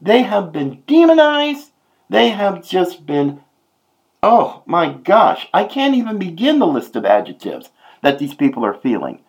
They 0.00 0.22
have 0.22 0.52
been 0.52 0.82
demonized. 0.86 1.70
They 2.08 2.30
have 2.30 2.66
just 2.66 3.06
been, 3.06 3.40
oh 4.22 4.62
my 4.66 4.92
gosh, 4.92 5.48
I 5.54 5.64
can't 5.64 5.94
even 5.94 6.18
begin 6.18 6.58
the 6.58 6.66
list 6.66 6.96
of 6.96 7.04
adjectives 7.04 7.70
that 8.02 8.18
these 8.18 8.34
people 8.34 8.64
are 8.64 8.74
feeling. 8.74 9.20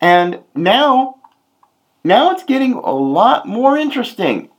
And 0.00 0.40
now, 0.54 1.16
now 2.04 2.30
it's 2.30 2.44
getting 2.44 2.74
a 2.74 2.92
lot 2.92 3.48
more 3.48 3.76
interesting, 3.76 4.50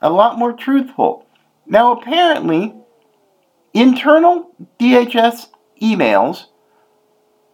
a 0.00 0.10
lot 0.10 0.38
more 0.38 0.52
truthful. 0.52 1.26
Now, 1.66 1.92
apparently, 1.92 2.74
internal 3.74 4.50
DHS 4.78 5.48
emails 5.82 6.46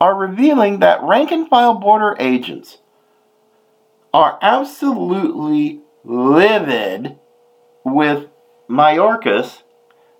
are 0.01 0.15
revealing 0.15 0.79
that 0.81 1.03
rank 1.03 1.33
and 1.33 1.49
file 1.49 1.75
border 1.75 2.17
agents 2.21 2.79
are 4.13 4.39
absolutely 4.43 5.81
livid 6.05 7.19
with 7.85 8.29
Mayorkas 8.69 9.63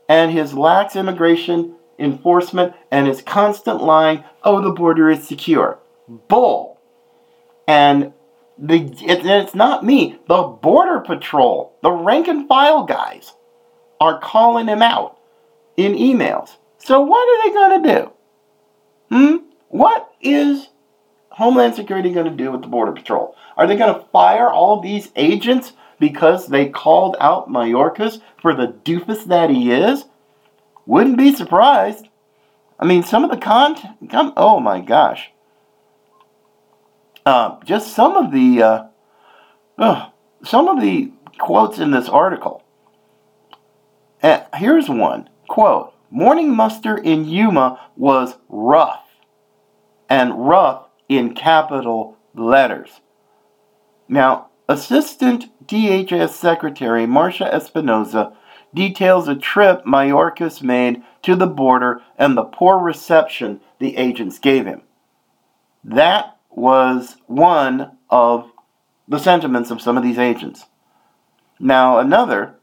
and 0.09 0.33
his 0.33 0.55
lax 0.55 0.97
immigration 0.97 1.77
enforcement 1.99 2.75
and 2.91 3.07
his 3.07 3.23
constant 3.23 3.83
lying, 3.83 4.25
oh, 4.43 4.61
the 4.61 4.73
border 4.73 5.11
is 5.11 5.27
secure. 5.27 5.79
Bull. 6.09 6.81
And 7.69 8.13
the 8.59 8.83
it, 9.07 9.25
it's 9.25 9.55
not 9.55 9.85
me. 9.85 10.19
The 10.29 10.43
Border 10.43 11.01
Patrol, 11.01 11.73
the 11.83 11.93
rank 11.93 12.27
and 12.27 12.49
file 12.49 12.85
guys, 12.85 13.33
are 14.01 14.19
calling 14.19 14.67
him 14.67 14.83
out 14.83 15.20
in 15.81 15.95
emails. 15.95 16.57
So 16.79 17.01
what 17.01 17.27
are 17.29 17.49
they 17.49 17.55
going 17.55 17.83
to 17.83 17.95
do? 17.95 18.13
Hmm? 19.11 19.37
What 19.69 20.13
is 20.21 20.69
Homeland 21.31 21.75
Security 21.75 22.13
going 22.13 22.27
to 22.27 22.45
do 22.45 22.53
with 22.53 22.63
the 22.63 22.69
Border 22.69 22.93
Patrol? 22.93 23.35
Are 23.57 23.67
they 23.67 23.77
going 23.77 23.95
to 23.95 24.07
fire 24.09 24.49
all 24.49 24.81
these 24.81 25.11
agents 25.17 25.73
because 25.99 26.49
they 26.49 26.69
called 26.69 27.17
out 27.19 27.49
Mayorkas 27.49 28.21
for 28.43 28.55
the 28.55 28.69
doofus 28.69 29.25
that 29.27 29.49
he 29.49 29.73
is? 29.73 30.05
Wouldn't 30.85 31.17
be 31.17 31.35
surprised. 31.35 32.09
I 32.79 32.85
mean, 32.85 33.03
some 33.03 33.25
of 33.25 33.31
the 33.31 33.37
content. 33.37 33.97
Oh 34.37 34.61
my 34.61 34.81
gosh. 34.81 35.31
Uh, 37.25 37.59
just 37.65 37.95
some 37.95 38.17
of 38.17 38.33
the 38.33 38.63
uh, 38.63 38.87
uh, 39.79 40.09
some 40.43 40.69
of 40.69 40.81
the 40.81 41.13
quotes 41.39 41.79
in 41.79 41.91
this 41.91 42.09
article. 42.09 42.63
Uh, 44.23 44.43
here's 44.55 44.89
one 44.89 45.30
quote: 45.51 45.93
"Morning 46.11 46.55
muster 46.55 46.97
in 46.97 47.25
Yuma 47.25 47.79
was 47.97 48.37
rough, 48.49 49.05
and 50.09 50.47
rough 50.49 50.87
in 51.09 51.35
capital 51.35 52.17
letters." 52.35 53.01
Now, 54.09 54.47
Assistant 54.69 55.51
DHS 55.67 56.31
Secretary 56.31 57.05
Marsha 57.05 57.53
Espinosa 57.53 58.33
details 58.73 59.27
a 59.27 59.35
trip 59.35 59.85
Mayorkas 59.85 60.63
made 60.63 61.03
to 61.23 61.35
the 61.35 61.49
border 61.49 62.01
and 62.17 62.37
the 62.37 62.45
poor 62.45 62.79
reception 62.79 63.61
the 63.81 63.97
agents 63.97 64.39
gave 64.39 64.67
him. 64.67 64.83
That 65.83 66.37
was 66.49 67.17
one 67.27 67.99
of 68.09 68.53
the 69.09 69.19
sentiments 69.19 69.73
of 69.73 69.83
some 69.83 69.97
of 69.97 70.05
these 70.05 70.19
agents. 70.19 70.67
Now, 71.59 71.99
another 71.99 72.55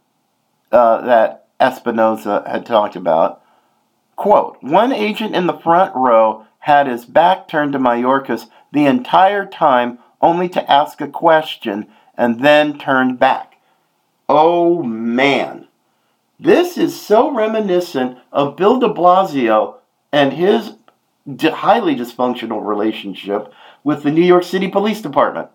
uh, 0.72 1.02
that 1.02 1.47
Espinosa 1.60 2.44
had 2.48 2.66
talked 2.66 2.96
about, 2.96 3.42
quote, 4.16 4.58
one 4.62 4.92
agent 4.92 5.36
in 5.36 5.48
the 5.48 5.58
front 5.58 5.96
row 5.96 6.46
had 6.60 6.88
his 6.88 7.06
back 7.06 7.48
turned 7.48 7.74
to 7.74 7.80
Mayorkas 7.80 8.48
the 8.72 8.86
entire 8.86 9.46
time 9.46 10.00
only 10.22 10.50
to 10.50 10.72
ask 10.72 11.02
a 11.02 11.08
question 11.08 11.88
and 12.16 12.42
then 12.42 12.78
turned 12.78 13.20
back. 13.20 13.58
Oh 14.28 14.84
man, 14.84 15.68
this 16.40 16.78
is 16.78 17.00
so 17.00 17.34
reminiscent 17.34 18.18
of 18.32 18.56
Bill 18.58 18.80
de 18.80 18.90
Blasio 18.90 19.76
and 20.12 20.34
his 20.34 20.74
highly 21.42 21.96
dysfunctional 21.96 22.66
relationship 22.66 23.54
with 23.84 24.04
the 24.04 24.12
New 24.12 24.24
York 24.24 24.44
City 24.44 24.68
Police 24.68 25.02
Department. 25.02 25.50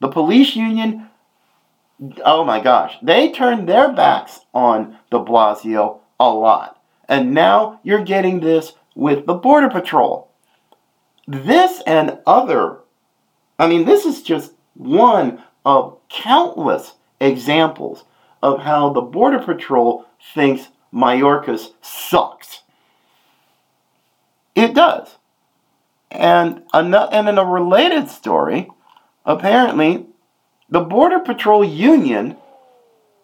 The 0.00 0.08
police 0.08 0.54
union, 0.54 1.07
oh 2.24 2.44
my 2.44 2.60
gosh, 2.60 2.96
they 3.02 3.30
turned 3.30 3.68
their 3.68 3.92
backs 3.92 4.40
on 4.54 4.96
de 5.10 5.18
Blasio 5.18 5.98
a 6.20 6.28
lot. 6.28 6.80
And 7.08 7.32
now 7.32 7.80
you're 7.82 8.04
getting 8.04 8.40
this 8.40 8.72
with 8.94 9.26
the 9.26 9.34
Border 9.34 9.70
Patrol. 9.70 10.30
This 11.26 11.82
and 11.86 12.18
other, 12.26 12.78
I 13.58 13.68
mean, 13.68 13.84
this 13.84 14.04
is 14.04 14.22
just 14.22 14.52
one 14.74 15.42
of 15.64 15.98
countless 16.08 16.94
examples 17.20 18.04
of 18.42 18.60
how 18.60 18.90
the 18.90 19.00
Border 19.00 19.40
Patrol 19.40 20.06
thinks 20.34 20.68
Mayorkas 20.92 21.72
sucks. 21.82 22.62
It 24.54 24.74
does. 24.74 25.16
And, 26.10 26.62
ano- 26.72 27.08
and 27.12 27.28
in 27.28 27.38
a 27.38 27.44
related 27.44 28.08
story, 28.08 28.68
apparently, 29.24 30.07
the 30.68 30.80
Border 30.80 31.20
Patrol 31.20 31.64
Union 31.64 32.36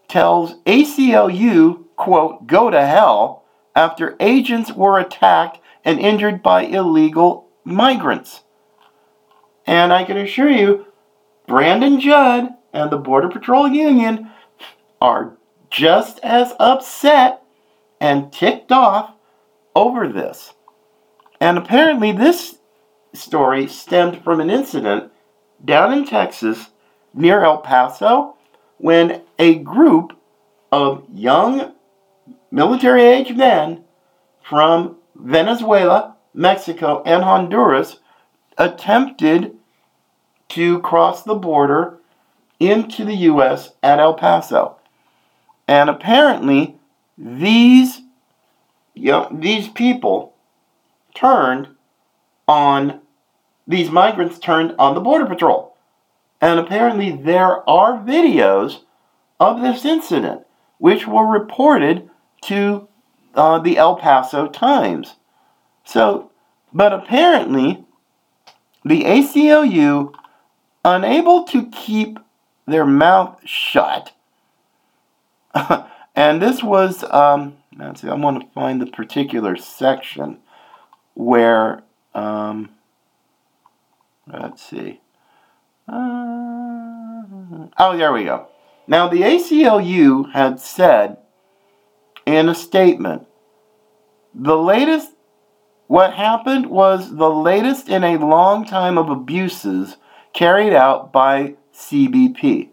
tells 0.09 0.55
ACLU, 0.65 1.85
quote, 1.97 2.47
go 2.47 2.71
to 2.71 2.87
hell 2.87 3.45
after 3.75 4.17
agents 4.21 4.73
were 4.73 4.99
attacked 4.99 5.61
and 5.85 5.99
injured 5.99 6.43
by 6.43 6.63
illegal 6.63 7.49
migrants. 7.65 8.43
And 9.67 9.93
I 9.93 10.05
can 10.05 10.17
assure 10.17 10.51
you, 10.51 10.87
Brandon 11.47 12.01
Judd 12.01 12.51
and 12.73 12.91
the 12.91 12.99
Border 12.99 13.29
Patrol 13.29 13.69
Union 13.69 14.31
are 15.01 15.37
just 15.71 16.19
as 16.21 16.53
upset 16.59 17.43
and 18.01 18.33
ticked 18.33 18.73
off 18.73 19.15
over 19.75 20.09
this. 20.09 20.53
And 21.41 21.59
apparently, 21.59 22.13
this 22.13 22.59
story 23.13 23.67
stemmed 23.67 24.23
from 24.23 24.41
an 24.41 24.51
incident 24.51 25.13
down 25.65 25.93
in 25.93 26.05
Texas 26.05 26.71
near 27.15 27.43
El 27.43 27.59
Paso 27.59 28.37
when 28.79 29.23
a 29.39 29.55
group 29.57 30.19
of 30.71 31.05
young 31.13 31.73
military 32.51 33.03
age 33.03 33.35
men 33.35 33.85
from 34.43 34.97
Venezuela, 35.15 36.17
Mexico, 36.35 37.03
and 37.07 37.23
Honduras 37.23 37.99
attempted 38.59 39.57
to 40.49 40.81
cross 40.81 41.23
the 41.23 41.35
border 41.35 41.99
into 42.61 43.05
the 43.05 43.15
U.S. 43.15 43.73
at 43.83 43.99
El 43.99 44.15
Paso. 44.15 44.77
And 45.67 45.89
apparently, 45.89 46.77
these, 47.17 48.03
you 48.95 49.13
know, 49.13 49.29
these 49.33 49.69
people 49.69 50.35
turned 51.15 51.69
on, 52.47 53.01
these 53.67 53.91
migrants 53.91 54.39
turned 54.39 54.75
on 54.79 54.95
the 54.95 55.01
Border 55.01 55.27
Patrol. 55.27 55.74
And 56.45 56.61
apparently, 56.61 57.11
there 57.11 57.67
are 57.67 58.05
videos 58.05 58.81
of 59.41 59.63
this 59.63 59.87
incident, 59.87 60.43
which 60.77 61.07
were 61.07 61.25
reported 61.25 62.11
to 62.43 62.87
uh, 63.35 63.61
the 63.61 63.79
El 63.79 63.97
Paso 63.97 64.47
Times. 64.49 65.15
So, 65.85 66.31
but 66.71 66.93
apparently, 66.93 67.87
the 68.85 69.05
ACLU, 69.05 70.13
unable 70.85 71.45
to 71.45 71.65
keep 71.71 72.19
their 72.67 72.85
mouth 72.85 73.41
shut, 73.47 74.13
and 76.15 76.43
this 76.43 76.63
was, 76.63 77.05
um, 77.05 77.57
let's 77.79 78.03
see, 78.03 78.09
I 78.09 78.15
want 78.17 78.43
to 78.43 78.49
find 78.51 78.83
the 78.83 78.87
particular 78.87 79.57
section 79.57 80.41
where, 81.15 81.85
um, 82.15 82.69
let's 84.31 84.63
see. 84.63 85.01
Uh, 85.87 87.69
oh, 87.79 87.97
there 87.97 88.13
we 88.13 88.25
go. 88.25 88.49
Now, 88.87 89.09
the 89.09 89.23
ACLU 89.23 90.33
had 90.33 90.61
said 90.61 91.19
in 92.27 92.49
a 92.49 92.55
statement 92.55 93.27
the 94.35 94.57
latest, 94.57 95.13
what 95.87 96.15
happened 96.15 96.67
was 96.67 97.17
the 97.17 97.31
latest 97.31 97.89
in 97.89 98.03
a 98.03 98.19
long 98.19 98.65
time 98.65 98.99
of 98.99 99.09
abuses 99.09 99.97
carried 100.33 100.73
out 100.73 101.13
by 101.13 101.57
CBP. 101.73 102.71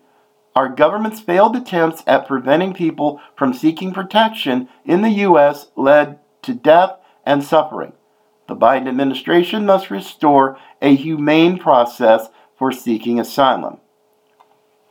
Our 0.56 0.69
government's 0.69 1.19
failed 1.19 1.56
attempts 1.56 2.04
at 2.08 2.28
preventing 2.28 2.74
people 2.74 3.21
from 3.36 3.54
seeking 3.54 3.93
protection 3.93 4.67
in 4.86 5.02
the 5.02 5.10
U.S. 5.10 5.67
led 5.76 6.19
to 6.41 6.54
death 6.54 6.97
and 7.26 7.43
suffering. 7.43 7.93
The 8.47 8.56
Biden 8.56 8.88
administration 8.88 9.65
must 9.65 9.91
restore 9.91 10.58
a 10.82 10.95
humane 10.95 11.58
process 11.58 12.28
for 12.62 12.71
seeking 12.71 13.19
asylum. 13.19 13.80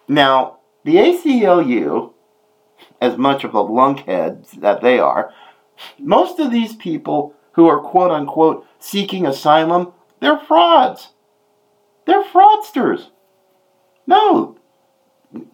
Now, 0.09 0.59
the 0.83 0.96
ACLU, 0.96 2.12
as 3.00 3.16
much 3.16 3.44
of 3.44 3.54
a 3.54 3.62
lunkhead 3.62 4.50
that 4.59 4.80
they 4.80 4.98
are, 4.98 5.33
most 5.96 6.40
of 6.40 6.50
these 6.50 6.74
people 6.74 7.33
who 7.52 7.68
are 7.68 7.78
quote 7.78 8.11
unquote 8.11 8.66
seeking 8.80 9.24
asylum, 9.24 9.92
they're 10.18 10.40
frauds. 10.40 11.11
They're 12.06 12.24
fraudsters. 12.24 13.11
No, 14.04 14.59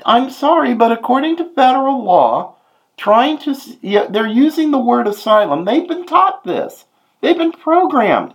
I'm 0.07 0.31
sorry, 0.31 0.73
but 0.73 0.93
according 0.93 1.37
to 1.37 1.53
federal 1.55 2.03
law, 2.03 2.57
trying 2.97 3.37
to, 3.41 3.55
yeah, 3.83 4.07
they're 4.09 4.27
using 4.27 4.71
the 4.71 4.79
word 4.79 5.07
asylum. 5.07 5.67
They've 5.67 5.87
been 5.87 6.07
taught 6.07 6.45
this. 6.45 6.87
They've 7.21 7.37
been 7.37 7.53
programmed 7.53 8.35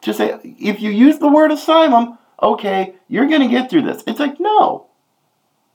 to 0.00 0.14
say, 0.14 0.38
if 0.58 0.80
you 0.80 0.90
use 0.90 1.18
the 1.18 1.28
word 1.28 1.52
asylum, 1.52 2.16
okay, 2.44 2.94
you're 3.08 3.26
going 3.26 3.40
to 3.40 3.48
get 3.48 3.70
through 3.70 3.82
this. 3.82 4.04
It's 4.06 4.20
like, 4.20 4.38
no. 4.38 4.86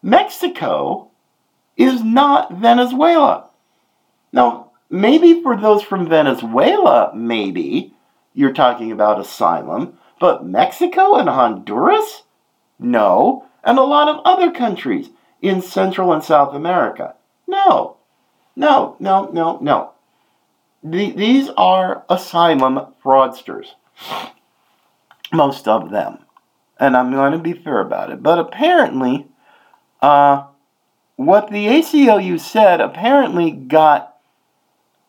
Mexico 0.01 1.09
is 1.75 2.03
not 2.03 2.53
Venezuela. 2.53 3.49
Now, 4.31 4.71
maybe 4.89 5.41
for 5.41 5.57
those 5.57 5.81
from 5.81 6.07
Venezuela, 6.07 7.11
maybe 7.15 7.93
you're 8.33 8.53
talking 8.53 8.91
about 8.91 9.19
asylum, 9.19 9.97
but 10.19 10.45
Mexico 10.45 11.15
and 11.15 11.27
Honduras? 11.27 12.23
No. 12.77 13.45
And 13.63 13.77
a 13.77 13.83
lot 13.83 14.07
of 14.07 14.21
other 14.23 14.51
countries 14.51 15.09
in 15.41 15.61
Central 15.61 16.13
and 16.13 16.23
South 16.23 16.53
America? 16.53 17.15
No. 17.47 17.97
No, 18.55 18.95
no, 18.99 19.29
no, 19.33 19.57
no. 19.61 19.91
The, 20.83 21.11
these 21.11 21.49
are 21.57 22.03
asylum 22.09 22.93
fraudsters. 23.03 23.67
Most 25.33 25.67
of 25.67 25.89
them. 25.91 26.19
And 26.79 26.95
I'm 26.95 27.11
going 27.11 27.33
to 27.33 27.39
be 27.39 27.53
fair 27.53 27.81
about 27.81 28.11
it. 28.11 28.23
But 28.23 28.39
apparently, 28.39 29.27
uh, 30.01 30.45
what 31.15 31.49
the 31.49 31.67
ACLU 31.67 32.39
said 32.39 32.79
apparently 32.79 33.51
got 33.51 34.17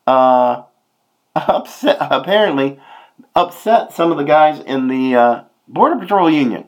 uh, 0.05 0.63
upset. 1.35 1.97
Apparently, 1.99 2.79
upset 3.35 3.93
some 3.93 4.11
of 4.11 4.17
the 4.17 4.23
guys 4.23 4.59
in 4.59 4.87
the 4.87 5.15
uh, 5.15 5.43
Border 5.67 5.99
Patrol 5.99 6.29
Union. 6.29 6.65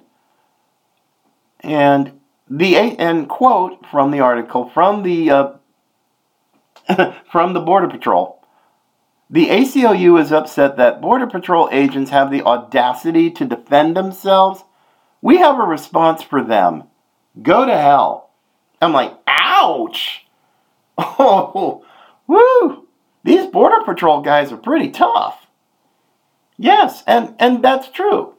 And 1.60 2.20
the 2.50 2.76
and 2.76 3.28
quote 3.28 3.86
from 3.86 4.12
the 4.12 4.20
article 4.20 4.70
from 4.70 5.04
the 5.04 5.32
uh, 5.32 5.54
from 7.32 7.54
the 7.54 7.62
Border 7.62 7.88
Patrol. 7.88 8.40
The 9.30 9.48
ACLU 9.48 10.20
is 10.22 10.32
upset 10.32 10.78
that 10.78 11.02
Border 11.02 11.26
Patrol 11.28 11.68
agents 11.72 12.12
have 12.12 12.30
the 12.30 12.44
audacity 12.44 13.32
to 13.32 13.46
defend 13.46 13.98
themselves. 13.98 14.64
We 15.24 15.38
have 15.38 15.58
a 15.58 15.64
response 15.64 16.22
for 16.22 16.44
them. 16.44 16.84
Go 17.42 17.66
to 17.66 17.76
hell. 17.76 18.30
I'm 18.82 18.94
like, 18.94 19.14
ouch! 19.26 20.20
Oh, 21.00 21.84
woo! 22.28 22.88
These 23.24 23.48
Border 23.48 23.84
Patrol 23.84 24.22
guys 24.22 24.52
are 24.52 24.58
pretty 24.58 24.92
tough. 24.92 25.48
Yes, 26.58 27.04
and, 27.08 27.36
and 27.40 27.64
that's 27.64 27.90
true. 27.90 28.36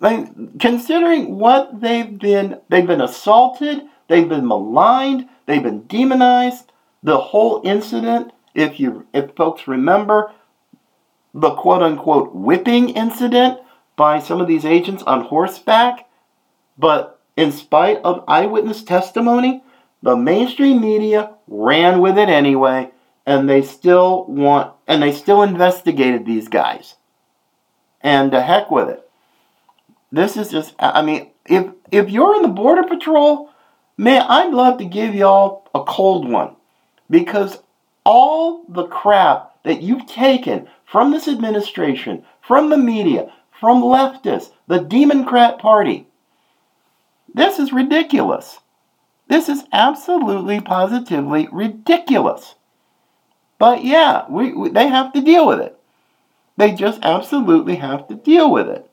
Like, 0.00 0.58
considering 0.60 1.38
what 1.38 1.80
they've 1.80 2.18
been, 2.18 2.60
they've 2.68 2.86
been 2.86 3.00
assaulted, 3.00 3.82
they've 4.08 4.28
been 4.28 4.46
maligned, 4.46 5.28
they've 5.46 5.62
been 5.62 5.86
demonized. 5.86 6.70
The 7.02 7.18
whole 7.18 7.62
incident, 7.64 8.32
if 8.54 8.78
you, 8.78 9.06
if 9.12 9.34
folks 9.34 9.66
remember, 9.66 10.30
the 11.32 11.54
quote 11.54 11.82
unquote 11.82 12.34
whipping 12.34 12.90
incident 12.90 13.58
by 13.96 14.18
some 14.18 14.40
of 14.40 14.48
these 14.48 14.64
agents 14.64 15.02
on 15.04 15.22
horseback, 15.22 16.08
but 16.76 17.20
in 17.36 17.52
spite 17.52 17.98
of 18.04 18.24
eyewitness 18.28 18.82
testimony, 18.82 19.62
the 20.02 20.16
mainstream 20.16 20.80
media 20.80 21.34
ran 21.48 22.00
with 22.00 22.18
it 22.18 22.28
anyway, 22.28 22.90
and 23.26 23.48
they 23.48 23.62
still 23.62 24.24
want, 24.26 24.72
and 24.86 25.02
they 25.02 25.12
still 25.12 25.42
investigated 25.42 26.26
these 26.26 26.48
guys. 26.48 26.96
And 28.00 28.32
the 28.32 28.42
heck 28.42 28.70
with 28.70 28.88
it. 28.90 29.08
This 30.12 30.36
is 30.36 30.50
just, 30.50 30.74
I 30.78 31.02
mean, 31.02 31.30
if 31.46 31.66
if 31.90 32.10
you're 32.10 32.36
in 32.36 32.42
the 32.42 32.48
Border 32.48 32.84
Patrol, 32.84 33.50
man, 33.96 34.24
I'd 34.28 34.52
love 34.52 34.78
to 34.78 34.84
give 34.84 35.14
y'all 35.14 35.68
a 35.74 35.82
cold 35.82 36.28
one. 36.28 36.56
Because 37.10 37.58
all 38.04 38.64
the 38.68 38.86
crap 38.86 39.62
that 39.64 39.82
you've 39.82 40.06
taken 40.06 40.68
from 40.84 41.10
this 41.10 41.26
administration, 41.28 42.24
from 42.40 42.70
the 42.70 42.76
media, 42.76 43.32
from 43.64 43.80
leftists, 43.80 44.50
the 44.66 44.78
Democrat 44.78 45.58
Party. 45.58 46.06
This 47.32 47.58
is 47.58 47.72
ridiculous. 47.72 48.58
This 49.26 49.48
is 49.48 49.64
absolutely, 49.72 50.60
positively 50.60 51.48
ridiculous. 51.50 52.56
But 53.58 53.82
yeah, 53.82 54.26
we, 54.28 54.52
we, 54.52 54.68
they 54.68 54.88
have 54.88 55.14
to 55.14 55.22
deal 55.22 55.46
with 55.46 55.60
it. 55.60 55.78
They 56.58 56.72
just 56.72 57.00
absolutely 57.02 57.76
have 57.76 58.06
to 58.08 58.16
deal 58.16 58.52
with 58.52 58.68
it. 58.68 58.86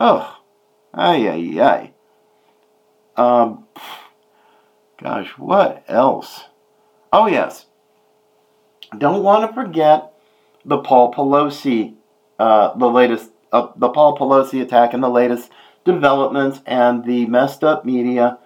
Oh, 0.00 0.36
ay, 0.92 1.28
ay, 1.28 1.60
ay. 1.62 3.22
Um, 3.22 3.68
gosh, 5.00 5.28
what 5.38 5.84
else? 5.86 6.42
Oh, 7.12 7.28
yes. 7.28 7.66
Don't 8.98 9.22
want 9.22 9.48
to 9.48 9.54
forget 9.54 10.12
the 10.64 10.78
Paul 10.78 11.14
Pelosi, 11.14 11.94
uh, 12.40 12.76
the 12.76 12.88
latest, 12.88 13.30
uh, 13.54 13.72
the 13.76 13.88
Paul 13.88 14.18
Pelosi 14.18 14.60
attack 14.60 14.92
and 14.92 15.02
the 15.02 15.08
latest 15.08 15.50
developments 15.84 16.60
and 16.66 17.04
the 17.04 17.24
messed 17.26 17.62
up 17.62 17.84
media 17.84 18.38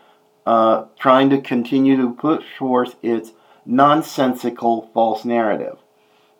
uh, 0.44 0.84
trying 0.98 1.30
to 1.30 1.40
continue 1.40 1.96
to 1.96 2.14
put 2.14 2.42
forth 2.58 2.96
its 3.02 3.32
nonsensical 3.64 4.90
false 4.92 5.24
narrative. 5.24 5.78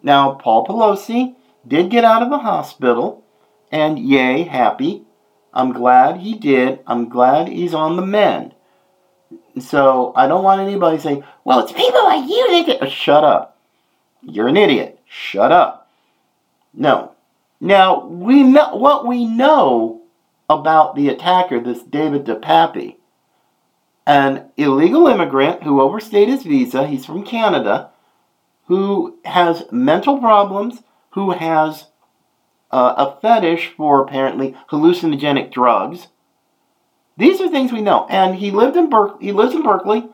Now, 0.02 0.32
Paul 0.34 0.66
Pelosi 0.66 1.34
did 1.66 1.90
get 1.90 2.04
out 2.04 2.22
of 2.22 2.30
the 2.30 2.38
hospital, 2.38 3.24
and 3.72 3.98
yay, 3.98 4.42
happy. 4.42 5.04
I'm 5.52 5.72
glad 5.72 6.18
he 6.18 6.34
did. 6.34 6.80
I'm 6.86 7.08
glad 7.08 7.48
he's 7.48 7.74
on 7.74 7.96
the 7.96 8.06
mend. 8.06 8.54
So 9.60 10.12
I 10.14 10.28
don't 10.28 10.44
want 10.44 10.60
anybody 10.60 10.98
saying, 10.98 11.24
well, 11.44 11.60
it's 11.60 11.72
people 11.72 12.04
like 12.04 12.28
you 12.28 12.50
that 12.50 12.66
get. 12.66 12.92
Shut 12.92 13.24
up. 13.24 13.58
You're 14.22 14.48
an 14.48 14.56
idiot. 14.56 15.00
Shut 15.06 15.52
up. 15.52 15.90
No. 16.74 17.14
Now, 17.60 18.06
we 18.06 18.42
know 18.42 18.76
what 18.76 19.06
we 19.06 19.24
know 19.24 20.02
about 20.48 20.94
the 20.94 21.08
attacker, 21.08 21.60
this 21.60 21.82
David 21.82 22.24
DePappy, 22.24 22.96
an 24.06 24.50
illegal 24.56 25.06
immigrant 25.08 25.64
who 25.64 25.80
overstayed 25.80 26.28
his 26.28 26.44
visa. 26.44 26.86
He's 26.86 27.04
from 27.04 27.24
Canada, 27.24 27.90
who 28.66 29.18
has 29.24 29.64
mental 29.70 30.18
problems, 30.18 30.82
who 31.10 31.32
has 31.32 31.86
uh, 32.70 32.94
a 32.96 33.20
fetish 33.20 33.72
for 33.76 34.00
apparently 34.02 34.56
hallucinogenic 34.70 35.50
drugs. 35.50 36.08
These 37.16 37.40
are 37.40 37.48
things 37.48 37.72
we 37.72 37.80
know. 37.80 38.06
And 38.08 38.36
he 38.36 38.50
lived 38.50 38.76
in 38.76 38.88
Ber- 38.88 39.18
he 39.20 39.32
lives 39.32 39.54
in 39.54 39.62
Berkeley 39.62 40.08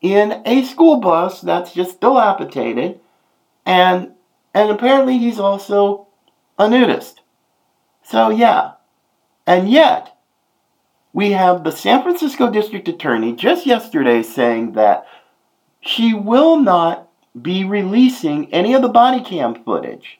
in 0.00 0.42
a 0.44 0.64
school 0.64 0.96
bus 0.96 1.40
that's 1.40 1.72
just 1.72 2.00
dilapidated, 2.00 3.00
and 3.64 4.12
and 4.54 4.70
apparently 4.70 5.18
he's 5.18 5.38
also 5.38 6.05
a 6.58 6.68
nudist. 6.68 7.20
So 8.02 8.30
yeah, 8.30 8.72
and 9.46 9.68
yet 9.68 10.16
we 11.12 11.32
have 11.32 11.64
the 11.64 11.72
San 11.72 12.02
Francisco 12.02 12.50
District 12.50 12.86
Attorney 12.88 13.34
just 13.34 13.66
yesterday 13.66 14.22
saying 14.22 14.72
that 14.72 15.06
she 15.80 16.14
will 16.14 16.58
not 16.58 17.08
be 17.40 17.64
releasing 17.64 18.52
any 18.52 18.74
of 18.74 18.82
the 18.82 18.88
body 18.88 19.22
cam 19.22 19.62
footage 19.64 20.18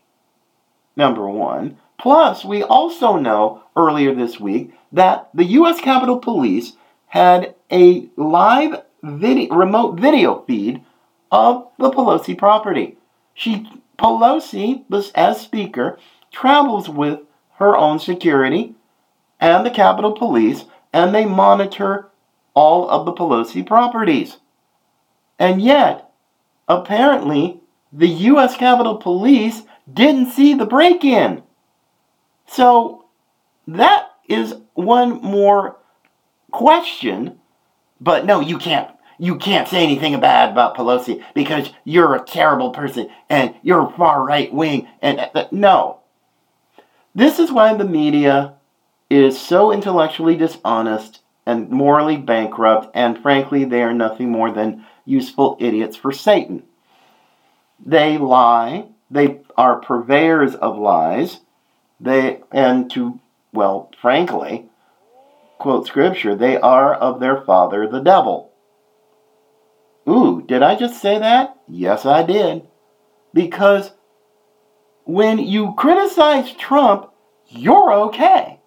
number 0.96 1.29
one. 1.29 1.79
Plus, 1.99 2.44
we 2.44 2.62
also 2.62 3.16
know 3.16 3.62
earlier 3.77 4.14
this 4.14 4.40
week 4.40 4.72
that 4.92 5.29
the 5.35 5.44
U.S. 5.44 5.81
Capitol 5.81 6.18
Police 6.18 6.72
had 7.09 7.55
a 7.70 8.09
live 8.16 8.83
video, 9.03 9.55
remote 9.55 9.99
video 9.99 10.42
feed 10.46 10.83
of 11.31 11.68
the 11.79 11.90
Pelosi 11.90 12.37
property. 12.37 12.96
She, 13.35 13.68
Pelosi, 13.99 14.85
as 15.14 15.40
Speaker, 15.40 15.99
travels 16.37 16.87
with 16.88 17.20
her 17.55 17.77
own 17.77 17.99
security 17.99 18.75
and 19.40 19.64
the 19.64 19.70
Capitol 19.70 20.12
Police, 20.12 20.64
and 20.92 21.14
they 21.14 21.25
monitor 21.25 22.11
all 22.53 22.88
of 22.90 23.07
the 23.07 23.12
Pelosi 23.12 23.66
properties. 23.66 24.37
And 25.38 25.62
yet, 25.62 26.11
apparently, 26.68 27.61
the 27.92 28.09
U.S. 28.09 28.57
Capitol 28.57 28.96
Police 28.96 29.62
didn't 29.90 30.31
see 30.31 30.53
the 30.53 30.66
break 30.66 31.05
in. 31.05 31.42
So 32.46 33.07
that 33.66 34.11
is 34.29 34.55
one 34.75 35.22
more 35.22 35.77
question. 36.51 37.38
But 38.01 38.27
no, 38.27 38.40
you 38.40 38.59
can't. 38.59 38.90
You 39.18 39.37
can't 39.37 39.68
say 39.68 39.83
anything 39.83 40.18
bad 40.20 40.51
about 40.51 40.77
Pelosi 40.77 41.25
because 41.35 41.70
you're 41.85 42.14
a 42.14 42.25
terrible 42.25 42.70
person 42.70 43.09
and 43.31 43.55
you're 43.62 43.90
far 43.96 44.22
right 44.22 44.53
wing. 44.53 44.88
And 45.01 45.18
uh, 45.35 45.49
no. 45.51 46.01
This 47.16 47.38
is 47.38 47.50
why 47.50 47.72
the 47.72 47.87
media 47.87 48.57
is 49.09 49.40
so 49.40 49.72
intellectually 49.72 50.37
dishonest 50.37 51.22
and 51.46 51.70
morally 51.70 52.18
bankrupt, 52.18 52.90
and 52.92 53.16
frankly, 53.16 53.64
they 53.64 53.83
are 53.83 53.94
nothing 53.94 54.31
more 54.31 54.50
than 54.50 54.85
useful 55.07 55.57
idiots 55.59 55.96
for 55.96 56.12
Satan. 56.12 56.64
They 57.83 58.18
lie, 58.18 58.88
they 59.11 59.40
are 59.57 59.81
purveyors 59.81 60.55
of 60.57 60.76
lies. 60.76 61.40
They 61.98 62.42
and 62.52 62.90
to 62.90 63.18
well, 63.50 63.90
frankly, 63.98 64.68
quote 65.59 65.87
scripture, 65.87 66.37
they 66.37 66.59
are 66.59 66.92
of 66.92 67.20
their 67.20 67.40
father 67.40 67.88
the 67.88 68.00
devil. 68.00 68.52
Ooh, 70.07 70.42
did 70.46 70.62
I 70.62 70.74
just 70.74 71.00
say 71.00 71.18
that? 71.18 71.57
Yes, 71.66 72.05
I 72.05 72.24
did. 72.24 72.68
Because 73.33 73.92
when 75.07 75.38
you 75.38 75.75
criticize 75.77 76.53
Trump, 76.53 77.11
you're 77.49 77.92
okay. 77.92 78.61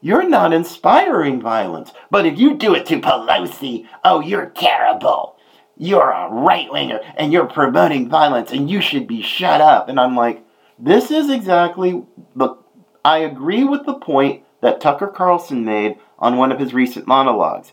You're 0.00 0.28
not 0.28 0.52
inspiring 0.52 1.40
violence. 1.40 1.92
But 2.10 2.26
if 2.26 2.38
you 2.38 2.56
do 2.56 2.74
it 2.74 2.86
to 2.86 3.00
Pelosi, 3.00 3.86
oh, 4.04 4.20
you're 4.20 4.46
terrible 4.46 5.36
you're 5.82 6.10
a 6.10 6.30
right 6.30 6.70
winger 6.70 7.00
and 7.16 7.32
you're 7.32 7.46
promoting 7.46 8.08
violence 8.08 8.52
and 8.52 8.70
you 8.70 8.80
should 8.80 9.06
be 9.06 9.22
shut 9.22 9.60
up. 9.60 9.88
And 9.88 9.98
I'm 9.98 10.14
like, 10.14 10.44
this 10.78 11.10
is 11.10 11.30
exactly 11.30 12.04
the. 12.36 12.56
I 13.04 13.18
agree 13.18 13.64
with 13.64 13.84
the 13.84 13.94
point 13.94 14.44
that 14.60 14.80
Tucker 14.80 15.08
Carlson 15.08 15.64
made 15.64 15.98
on 16.20 16.36
one 16.36 16.52
of 16.52 16.60
his 16.60 16.72
recent 16.72 17.08
monologues. 17.08 17.72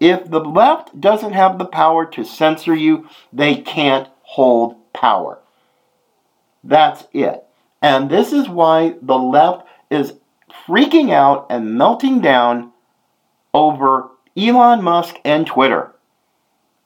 If 0.00 0.30
the 0.30 0.40
left 0.40 1.00
doesn't 1.00 1.32
have 1.32 1.58
the 1.58 1.64
power 1.64 2.04
to 2.06 2.24
censor 2.24 2.74
you, 2.74 3.08
they 3.32 3.56
can't 3.56 4.08
hold 4.20 4.76
power. 4.92 5.40
That's 6.64 7.04
it. 7.12 7.44
And 7.80 8.10
this 8.10 8.32
is 8.32 8.48
why 8.48 8.94
the 9.00 9.18
left 9.18 9.66
is 9.90 10.14
freaking 10.66 11.12
out 11.12 11.46
and 11.50 11.76
melting 11.76 12.20
down 12.20 12.72
over 13.54 14.08
Elon 14.36 14.82
Musk 14.82 15.16
and 15.24 15.46
Twitter. 15.46 15.92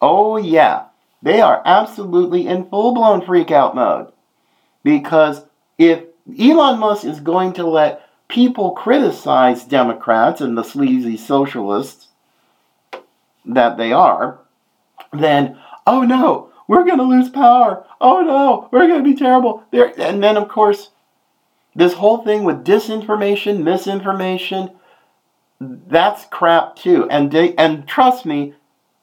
Oh, 0.00 0.36
yeah. 0.36 0.86
They 1.22 1.40
are 1.40 1.62
absolutely 1.64 2.46
in 2.46 2.68
full 2.68 2.94
blown 2.94 3.24
freak 3.24 3.50
out 3.50 3.74
mode. 3.74 4.12
Because 4.82 5.44
if 5.78 6.04
Elon 6.38 6.78
Musk 6.78 7.04
is 7.04 7.20
going 7.20 7.52
to 7.54 7.66
let 7.66 8.08
people 8.28 8.72
criticize 8.72 9.64
Democrats 9.64 10.40
and 10.40 10.56
the 10.56 10.62
sleazy 10.62 11.16
socialists 11.16 12.08
that 13.44 13.76
they 13.76 13.92
are, 13.92 14.38
then, 15.12 15.58
oh 15.86 16.02
no, 16.02 16.51
we're 16.72 16.84
going 16.84 16.96
to 16.96 17.04
lose 17.04 17.28
power. 17.28 17.84
Oh 18.00 18.22
no, 18.22 18.70
we're 18.72 18.88
going 18.88 19.04
to 19.04 19.10
be 19.10 19.14
terrible. 19.14 19.62
There, 19.72 19.92
and 20.00 20.22
then, 20.22 20.38
of 20.38 20.48
course, 20.48 20.88
this 21.74 21.92
whole 21.92 22.24
thing 22.24 22.44
with 22.44 22.64
disinformation, 22.64 23.62
misinformation, 23.62 24.70
that's 25.60 26.24
crap 26.24 26.76
too. 26.76 27.06
And 27.10 27.30
they, 27.30 27.54
and 27.56 27.86
trust 27.86 28.24
me, 28.24 28.54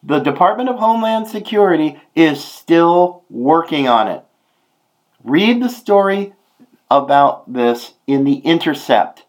the 0.01 0.17
Department 0.17 0.69
of 0.69 0.77
Homeland 0.77 1.27
Security 1.27 2.01
is 2.15 2.43
still 2.43 3.23
working 3.29 3.87
on 3.87 4.07
it. 4.07 4.23
Read 5.23 5.61
the 5.61 5.69
story 5.69 6.33
about 6.89 7.53
this 7.53 7.93
in 8.07 8.23
The 8.23 8.37
Intercept. 8.37 9.25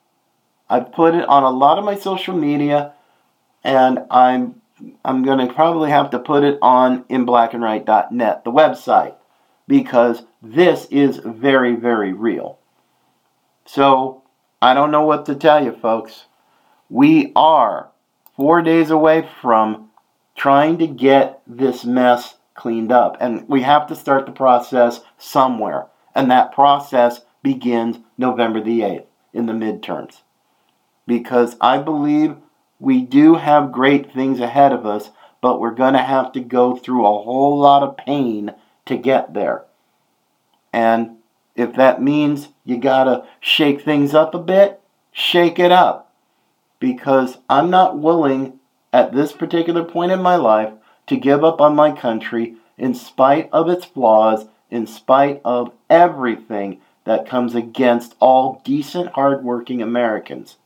I've 0.70 0.93
put 0.93 1.14
it 1.14 1.28
on 1.28 1.43
a 1.43 1.51
lot 1.51 1.76
of 1.76 1.84
my 1.84 1.95
social 1.95 2.34
media, 2.34 2.95
and 3.62 3.99
I'm 4.11 4.62
I'm 5.05 5.22
going 5.22 5.47
to 5.47 5.53
probably 5.53 5.91
have 5.91 6.11
to 6.11 6.18
put 6.18 6.45
it 6.45 6.59
on 6.62 7.05
inblackandright.net, 7.05 8.45
the 8.45 8.53
website, 8.53 9.14
because 9.66 10.22
this 10.43 10.87
is 10.91 11.20
very, 11.24 11.74
very 11.76 12.12
real. 12.12 12.59
So, 13.64 14.22
I 14.62 14.74
don't 14.74 14.91
know 14.91 15.05
what 15.05 15.26
to 15.26 15.35
tell 15.35 15.64
you, 15.64 15.72
folks. 15.72 16.24
We 16.89 17.33
are 17.37 17.91
four 18.37 18.62
days 18.62 18.91
away 18.91 19.28
from 19.41 19.91
trying 20.35 20.78
to 20.78 20.87
get 20.87 21.41
this 21.47 21.85
mess 21.85 22.37
cleaned 22.55 22.93
up. 22.93 23.16
And 23.20 23.49
we 23.49 23.62
have 23.62 23.87
to 23.89 23.97
start 23.97 24.26
the 24.26 24.33
process 24.33 25.01
somewhere. 25.18 25.87
And 26.14 26.31
that 26.31 26.53
process 26.53 27.20
begins 27.43 27.99
November 28.18 28.62
the 28.62 28.81
8th 28.81 29.07
in 29.33 29.47
the 29.47 29.53
midterms. 29.53 30.22
Because 31.07 31.57
I 31.61 31.78
believe 31.78 32.37
we 32.81 33.03
do 33.03 33.37
have 33.37 33.70
great 33.70 34.12
things 34.12 34.41
ahead 34.41 34.72
of 34.72 34.85
us, 34.85 35.11
but 35.41 35.61
we're 35.61 35.74
going 35.74 35.93
to 35.93 36.03
have 36.03 36.33
to 36.33 36.41
go 36.41 36.74
through 36.74 37.07
a 37.07 37.22
whole 37.22 37.59
lot 37.59 37.83
of 37.83 37.97
pain 37.97 38.53
to 38.87 38.97
get 38.97 39.35
there. 39.35 39.64
And 40.72 41.16
if 41.55 41.74
that 41.74 42.03
means 42.03 42.49
you 42.64 42.78
gotta 42.78 43.26
shake 43.41 43.83
things 43.83 44.14
up 44.14 44.35
a 44.35 44.39
bit, 44.39 44.81
shake 45.12 45.59
it 45.59 45.72
up. 45.72 46.12
Because 46.78 47.39
I'm 47.49 47.70
not 47.70 47.99
willing 47.99 48.59
at 48.93 49.12
this 49.12 49.33
particular 49.33 49.85
point 49.85 50.12
in 50.12 50.22
my 50.22 50.37
life 50.37 50.72
to 51.09 51.16
give 51.16 51.45
up 51.45 51.61
on 51.61 51.74
my 51.74 51.93
country 51.93 52.57
in 52.78 52.95
spite 52.95 53.51
of 53.53 53.68
its 53.68 53.85
flaws, 53.85 54.47
in 54.70 54.87
spite 54.87 55.41
of 55.45 55.72
everything 55.91 56.81
that 57.05 57.28
comes 57.28 57.55
against 57.55 58.14
all 58.20 58.62
decent, 58.64 59.11
hardworking 59.11 59.83
Americans. 59.83 60.57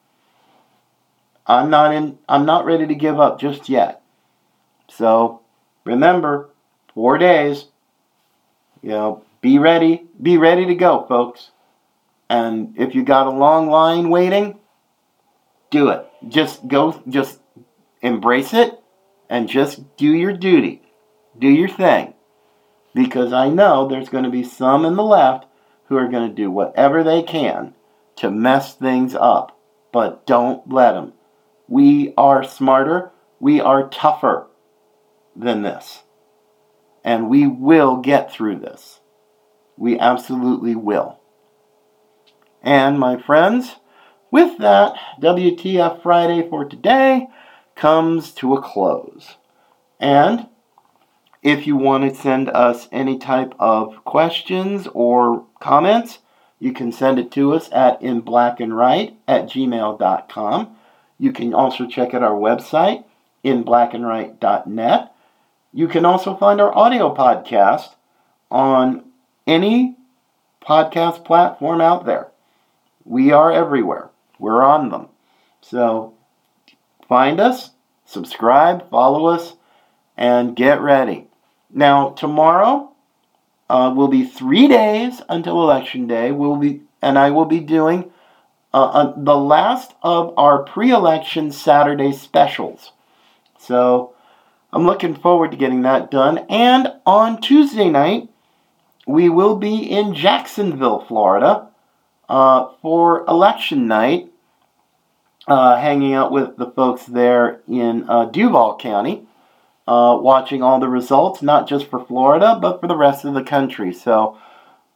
I'm 1.46 1.70
not 1.70 1.94
in 1.94 2.18
I'm 2.28 2.46
not 2.46 2.64
ready 2.64 2.86
to 2.86 2.94
give 2.94 3.20
up 3.20 3.38
just 3.40 3.68
yet. 3.68 4.02
So 4.88 5.42
remember, 5.84 6.50
four 6.94 7.18
days. 7.18 7.66
You 8.82 8.90
know, 8.90 9.22
be 9.40 9.58
ready, 9.58 10.04
be 10.20 10.36
ready 10.36 10.66
to 10.66 10.74
go, 10.74 11.06
folks. 11.08 11.50
And 12.28 12.74
if 12.76 12.94
you 12.94 13.02
got 13.02 13.26
a 13.26 13.30
long 13.30 13.70
line 13.70 14.10
waiting, 14.10 14.58
do 15.70 15.88
it. 15.88 16.06
Just 16.28 16.66
go 16.68 17.02
just 17.08 17.40
embrace 18.00 18.54
it 18.54 18.78
and 19.28 19.48
just 19.48 19.96
do 19.96 20.06
your 20.06 20.32
duty. 20.32 20.82
Do 21.38 21.48
your 21.48 21.68
thing. 21.68 22.14
Because 22.94 23.32
I 23.32 23.48
know 23.48 23.88
there's 23.88 24.08
going 24.08 24.24
to 24.24 24.30
be 24.30 24.44
some 24.44 24.84
in 24.84 24.96
the 24.96 25.02
left 25.02 25.46
who 25.86 25.96
are 25.96 26.08
going 26.08 26.28
to 26.28 26.34
do 26.34 26.50
whatever 26.50 27.02
they 27.02 27.22
can 27.22 27.74
to 28.16 28.30
mess 28.30 28.74
things 28.74 29.14
up. 29.14 29.58
But 29.92 30.26
don't 30.26 30.70
let 30.70 30.92
them. 30.92 31.12
We 31.68 32.12
are 32.16 32.44
smarter, 32.44 33.10
we 33.40 33.60
are 33.60 33.88
tougher 33.88 34.48
than 35.34 35.62
this. 35.62 36.02
And 37.02 37.28
we 37.28 37.46
will 37.46 37.98
get 37.98 38.32
through 38.32 38.60
this. 38.60 39.00
We 39.76 39.98
absolutely 39.98 40.74
will. 40.74 41.20
And 42.62 42.98
my 42.98 43.20
friends, 43.20 43.76
with 44.30 44.58
that, 44.58 44.94
WTF 45.20 46.02
Friday 46.02 46.48
for 46.48 46.64
today 46.64 47.28
comes 47.74 48.32
to 48.32 48.54
a 48.54 48.62
close. 48.62 49.36
And 50.00 50.48
if 51.42 51.66
you 51.66 51.76
want 51.76 52.08
to 52.08 52.20
send 52.20 52.48
us 52.48 52.88
any 52.90 53.18
type 53.18 53.54
of 53.58 54.02
questions 54.04 54.88
or 54.94 55.44
comments, 55.60 56.20
you 56.58 56.72
can 56.72 56.90
send 56.90 57.18
it 57.18 57.30
to 57.32 57.52
us 57.52 57.68
at 57.70 58.00
inblackandright 58.00 59.14
at 59.28 59.44
gmail.com. 59.44 60.76
You 61.18 61.32
can 61.32 61.54
also 61.54 61.86
check 61.86 62.14
out 62.14 62.22
our 62.22 62.38
website, 62.38 63.04
inblackandright.net. 63.44 65.14
You 65.72 65.88
can 65.88 66.04
also 66.04 66.36
find 66.36 66.60
our 66.60 66.76
audio 66.76 67.14
podcast 67.14 67.94
on 68.50 69.04
any 69.46 69.96
podcast 70.62 71.24
platform 71.24 71.80
out 71.80 72.06
there. 72.06 72.28
We 73.04 73.32
are 73.32 73.52
everywhere. 73.52 74.10
We're 74.38 74.62
on 74.62 74.90
them. 74.90 75.08
So 75.60 76.14
find 77.08 77.40
us, 77.40 77.70
subscribe, 78.04 78.88
follow 78.90 79.26
us, 79.26 79.54
and 80.16 80.56
get 80.56 80.80
ready. 80.80 81.26
Now, 81.70 82.10
tomorrow 82.10 82.92
uh, 83.68 83.92
will 83.94 84.08
be 84.08 84.24
three 84.24 84.68
days 84.68 85.20
until 85.28 85.62
Election 85.62 86.06
Day. 86.06 86.30
We'll 86.30 86.56
be, 86.56 86.82
and 87.02 87.18
I 87.18 87.30
will 87.30 87.46
be 87.46 87.60
doing 87.60 88.12
uh, 88.74 88.84
uh, 88.84 89.14
the 89.16 89.36
last 89.36 89.94
of 90.02 90.34
our 90.36 90.64
pre-election 90.64 91.52
Saturday 91.52 92.12
specials. 92.12 92.92
So 93.58 94.14
I'm 94.72 94.84
looking 94.84 95.14
forward 95.14 95.52
to 95.52 95.56
getting 95.56 95.82
that 95.82 96.10
done. 96.10 96.38
And 96.50 96.92
on 97.06 97.40
Tuesday 97.40 97.88
night, 97.88 98.28
we 99.06 99.28
will 99.28 99.56
be 99.56 99.76
in 99.76 100.14
Jacksonville, 100.14 101.04
Florida, 101.06 101.68
uh, 102.28 102.68
for 102.82 103.24
election 103.26 103.86
night, 103.86 104.32
uh, 105.46 105.76
hanging 105.76 106.12
out 106.12 106.32
with 106.32 106.56
the 106.56 106.70
folks 106.70 107.06
there 107.06 107.60
in 107.68 108.04
uh, 108.10 108.24
Duval 108.26 108.76
County 108.76 109.26
uh, 109.86 110.16
watching 110.20 110.62
all 110.62 110.80
the 110.80 110.88
results, 110.88 111.42
not 111.42 111.68
just 111.68 111.86
for 111.88 112.04
Florida, 112.04 112.58
but 112.60 112.80
for 112.80 112.86
the 112.86 112.96
rest 112.96 113.24
of 113.24 113.34
the 113.34 113.42
country. 113.42 113.92
So, 113.92 114.38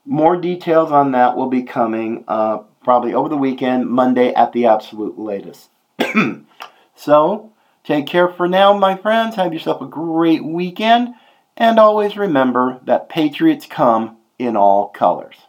more 0.04 0.36
details 0.36 0.90
on 0.90 1.12
that 1.12 1.36
will 1.36 1.50
be 1.50 1.62
coming 1.62 2.24
uh, 2.26 2.60
probably 2.82 3.14
over 3.14 3.28
the 3.28 3.36
weekend, 3.36 3.86
Monday 3.86 4.32
at 4.34 4.52
the 4.52 4.66
absolute 4.66 5.18
latest. 5.18 5.68
so, 6.94 7.52
take 7.84 8.06
care 8.06 8.28
for 8.28 8.48
now, 8.48 8.76
my 8.76 8.96
friends. 8.96 9.36
Have 9.36 9.52
yourself 9.52 9.80
a 9.80 9.86
great 9.86 10.44
weekend. 10.44 11.14
And 11.56 11.78
always 11.78 12.16
remember 12.16 12.80
that 12.84 13.08
Patriots 13.08 13.66
come 13.66 14.16
in 14.38 14.56
all 14.56 14.88
colors. 14.88 15.47